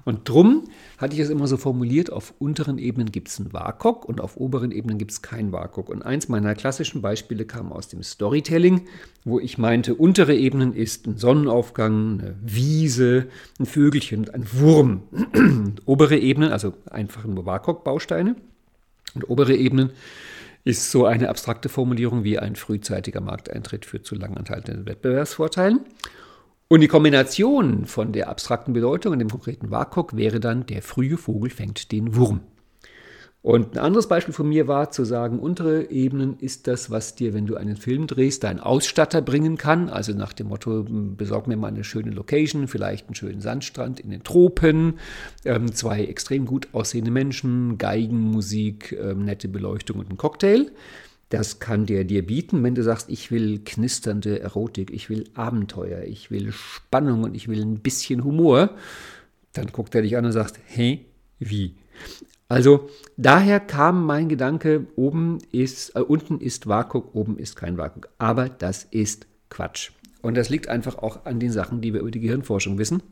[0.05, 0.64] Und drum
[0.98, 4.36] hatte ich es immer so formuliert, auf unteren Ebenen gibt es ein WAKOK und auf
[4.36, 5.88] oberen Ebenen gibt es kein WAKOK.
[5.88, 8.82] Und eins meiner klassischen Beispiele kam aus dem Storytelling,
[9.24, 13.26] wo ich meinte, untere Ebenen ist ein Sonnenaufgang, eine Wiese,
[13.59, 15.03] ein Vögelchen ein Wurm.
[15.84, 18.36] obere Ebenen, also einfach nur WAKOK-Bausteine.
[19.14, 19.90] Und obere Ebenen
[20.64, 25.80] ist so eine abstrakte Formulierung wie ein frühzeitiger Markteintritt führt zu langanhaltenden Wettbewerbsvorteilen.
[26.72, 31.16] Und die Kombination von der abstrakten Bedeutung und dem konkreten WAKOK wäre dann, der frühe
[31.16, 32.42] Vogel fängt den Wurm.
[33.42, 37.34] Und ein anderes Beispiel von mir war zu sagen, untere Ebenen ist das, was dir,
[37.34, 39.88] wenn du einen Film drehst, dein Ausstatter bringen kann.
[39.88, 44.10] Also nach dem Motto, besorg mir mal eine schöne Location, vielleicht einen schönen Sandstrand in
[44.10, 45.00] den Tropen,
[45.44, 50.70] ähm, zwei extrem gut aussehende Menschen, Geigenmusik, ähm, nette Beleuchtung und ein Cocktail.
[51.31, 56.03] Das kann der dir bieten, wenn du sagst, ich will knisternde Erotik, ich will Abenteuer,
[56.03, 58.70] ich will Spannung und ich will ein bisschen Humor.
[59.53, 61.07] Dann guckt er dich an und sagt, hey,
[61.39, 61.76] wie?
[62.49, 68.09] Also daher kam mein Gedanke, oben ist, äh, unten ist Vakuk, oben ist kein Vakuk.
[68.18, 69.93] Aber das ist Quatsch.
[70.22, 73.05] Und das liegt einfach auch an den Sachen, die wir über die Gehirnforschung wissen,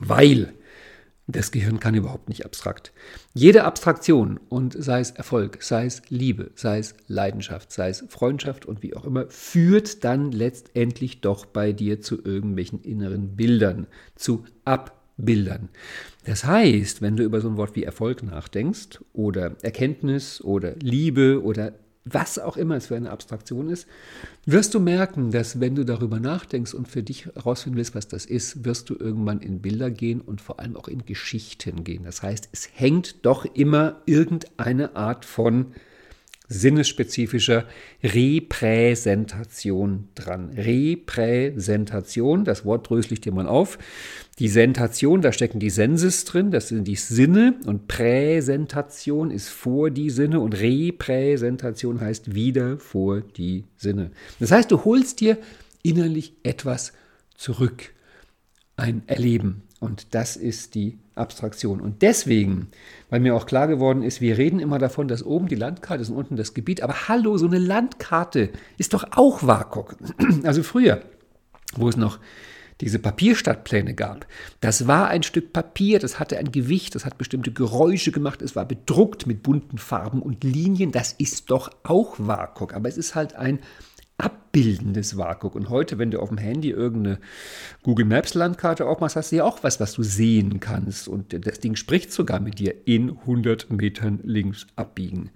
[0.00, 0.52] weil
[1.30, 2.90] das Gehirn kann überhaupt nicht abstrakt.
[3.34, 8.64] Jede Abstraktion, und sei es Erfolg, sei es Liebe, sei es Leidenschaft, sei es Freundschaft
[8.64, 14.46] und wie auch immer, führt dann letztendlich doch bei dir zu irgendwelchen inneren Bildern, zu
[14.64, 15.68] Abbildern.
[16.24, 21.42] Das heißt, wenn du über so ein Wort wie Erfolg nachdenkst oder Erkenntnis oder Liebe
[21.42, 21.74] oder
[22.12, 23.86] was auch immer es für eine Abstraktion ist,
[24.46, 28.26] wirst du merken, dass wenn du darüber nachdenkst und für dich herausfinden willst, was das
[28.26, 32.04] ist, wirst du irgendwann in Bilder gehen und vor allem auch in Geschichten gehen.
[32.04, 35.74] Das heißt, es hängt doch immer irgendeine Art von
[36.48, 37.66] sinnesspezifischer
[38.02, 40.50] Repräsentation dran.
[40.50, 43.78] Repräsentation, das Wort drösel ich dir mal auf.
[44.38, 49.90] Die Sentation, da stecken die Senses drin, das sind die Sinne und Präsentation ist vor
[49.90, 54.12] die Sinne und Repräsentation heißt wieder vor die Sinne.
[54.38, 55.38] Das heißt, du holst dir
[55.82, 56.92] innerlich etwas
[57.34, 57.90] zurück,
[58.76, 59.62] ein Erleben.
[59.80, 61.80] Und das ist die Abstraktion.
[61.80, 62.68] Und deswegen,
[63.10, 66.10] weil mir auch klar geworden ist, wir reden immer davon, dass oben die Landkarte ist
[66.10, 66.82] und unten das Gebiet.
[66.82, 69.96] Aber hallo, so eine Landkarte ist doch auch WAKOK.
[70.42, 71.00] Also früher,
[71.76, 72.18] wo es noch
[72.80, 74.26] diese Papierstadtpläne gab.
[74.60, 78.56] Das war ein Stück Papier, das hatte ein Gewicht, das hat bestimmte Geräusche gemacht, es
[78.56, 80.92] war bedruckt mit bunten Farben und Linien.
[80.92, 83.58] Das ist doch auch WAKOK, aber es ist halt ein
[84.18, 85.54] abbildendes WAKOK.
[85.54, 87.18] Und heute, wenn du auf dem Handy irgendeine
[87.82, 91.08] Google Maps Landkarte aufmachst, hast du ja auch was, was du sehen kannst.
[91.08, 95.30] Und das Ding spricht sogar mit dir in 100 Metern links abbiegen.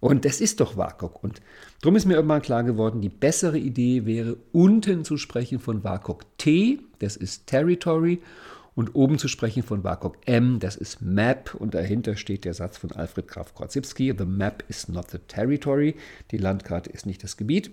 [0.00, 1.22] Und das ist doch WAKOK.
[1.22, 1.40] Und
[1.80, 6.24] darum ist mir irgendwann klar geworden, die bessere Idee wäre, unten zu sprechen von WAKOK
[6.38, 8.20] T, das ist Territory,
[8.78, 11.56] und oben zu sprechen von WAKOK M, das ist Map.
[11.56, 15.96] Und dahinter steht der Satz von Alfred Graf Korzybski, The map is not the territory.
[16.30, 17.72] Die Landkarte ist nicht das Gebiet.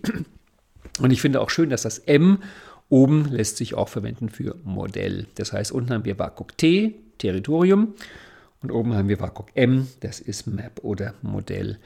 [1.00, 2.40] Und ich finde auch schön, dass das M
[2.90, 5.28] oben lässt sich auch verwenden für Modell.
[5.36, 7.94] Das heißt, unten haben wir WAKOK T, Territorium,
[8.64, 11.78] und oben haben wir WAKOK M, das ist Map oder Modell.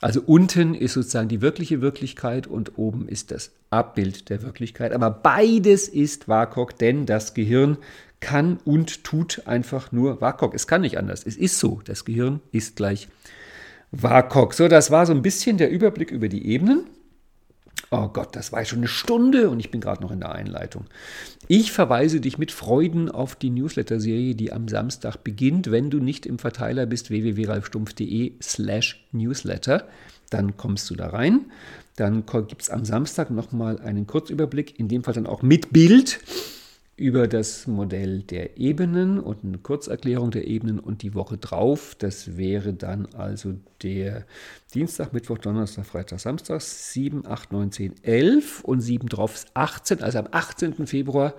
[0.00, 4.92] Also unten ist sozusagen die wirkliche Wirklichkeit und oben ist das Abbild der Wirklichkeit.
[4.92, 7.78] Aber beides ist WAKOK, denn das Gehirn
[8.20, 10.54] kann und tut einfach nur WAKOK.
[10.54, 11.24] Es kann nicht anders.
[11.24, 11.80] Es ist so.
[11.84, 13.08] Das Gehirn ist gleich
[13.92, 14.54] WAKOK.
[14.54, 16.84] So, das war so ein bisschen der Überblick über die Ebenen.
[17.90, 20.86] Oh Gott, das war schon eine Stunde und ich bin gerade noch in der Einleitung.
[21.46, 25.70] Ich verweise dich mit Freuden auf die Newsletter-Serie, die am Samstag beginnt.
[25.70, 29.86] Wenn du nicht im Verteiler bist, www.ralfstumpf.de slash Newsletter,
[30.30, 31.46] dann kommst du da rein.
[31.94, 36.18] Dann gibt es am Samstag nochmal einen Kurzüberblick, in dem Fall dann auch mit Bild
[36.96, 42.38] über das Modell der Ebenen und eine Kurzerklärung der Ebenen und die Woche drauf, das
[42.38, 44.24] wäre dann also der
[44.72, 50.02] Dienstag, Mittwoch, Donnerstag, Freitag, Samstag, 7, 8, 9, 10, 11 und 7 drauf ist 18.
[50.02, 50.86] Also am 18.
[50.86, 51.34] Februar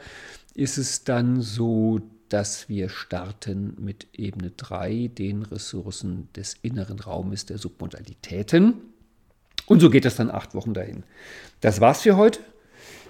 [0.54, 7.48] ist es dann so, dass wir starten mit Ebene 3, den Ressourcen des inneren Raumes
[7.48, 8.76] der Submodalitäten.
[9.66, 11.04] Und so geht das dann acht Wochen dahin.
[11.62, 12.42] Das war's für heute.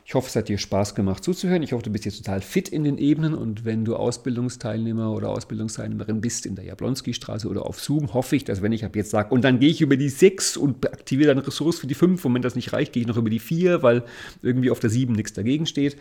[0.09, 1.63] Ich hoffe, es hat dir Spaß gemacht zuzuhören.
[1.63, 5.27] Ich hoffe, du bist jetzt total fit in den Ebenen und wenn du Ausbildungsteilnehmer oder
[5.31, 9.09] Ausbildungsteilnehmerin bist in der Jablonski-Straße oder auf Zoom, hoffe ich, dass wenn ich ab jetzt
[9.09, 12.23] sage, und dann gehe ich über die 6 und aktiviere dann Ressource für die 5
[12.23, 14.05] und wenn das nicht reicht, gehe ich noch über die 4, weil
[14.41, 15.97] irgendwie auf der 7 nichts dagegen steht,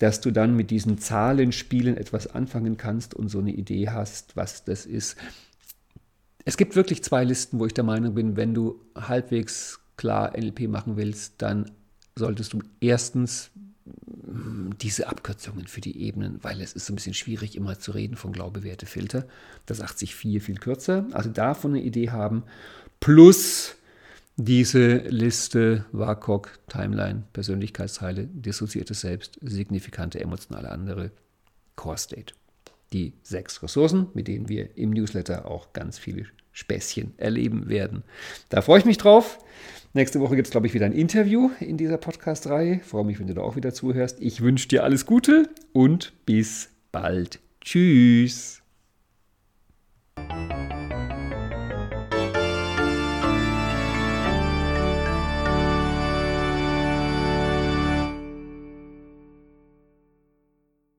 [0.00, 4.64] dass du dann mit diesen Zahlenspielen etwas anfangen kannst und so eine Idee hast, was
[4.64, 5.16] das ist.
[6.44, 10.66] Es gibt wirklich zwei Listen, wo ich der Meinung bin, wenn du halbwegs klar NLP
[10.66, 11.70] machen willst, dann
[12.16, 13.50] solltest du erstens
[13.84, 17.92] mm, diese Abkürzungen für die Ebenen, weil es ist so ein bisschen schwierig, immer zu
[17.92, 19.26] reden von Glaube, Werte, Filter.
[19.66, 21.06] Das 80 viel kürzer.
[21.12, 22.42] Also davon eine Idee haben.
[23.00, 23.76] Plus
[24.36, 31.10] diese Liste WAKOK, Timeline, Persönlichkeitsteile, dissoziiertes Selbst, signifikante emotionale andere,
[31.74, 32.34] Core State.
[32.92, 36.26] Die sechs Ressourcen, mit denen wir im Newsletter auch ganz viele
[36.56, 38.02] Späßchen erleben werden.
[38.48, 39.38] Da freue ich mich drauf.
[39.92, 42.80] Nächste Woche gibt es, glaube ich, wieder ein Interview in dieser Podcast-Reihe.
[42.82, 44.20] Freue mich, wenn du da auch wieder zuhörst.
[44.20, 47.40] Ich wünsche dir alles Gute und bis bald.
[47.60, 48.62] Tschüss.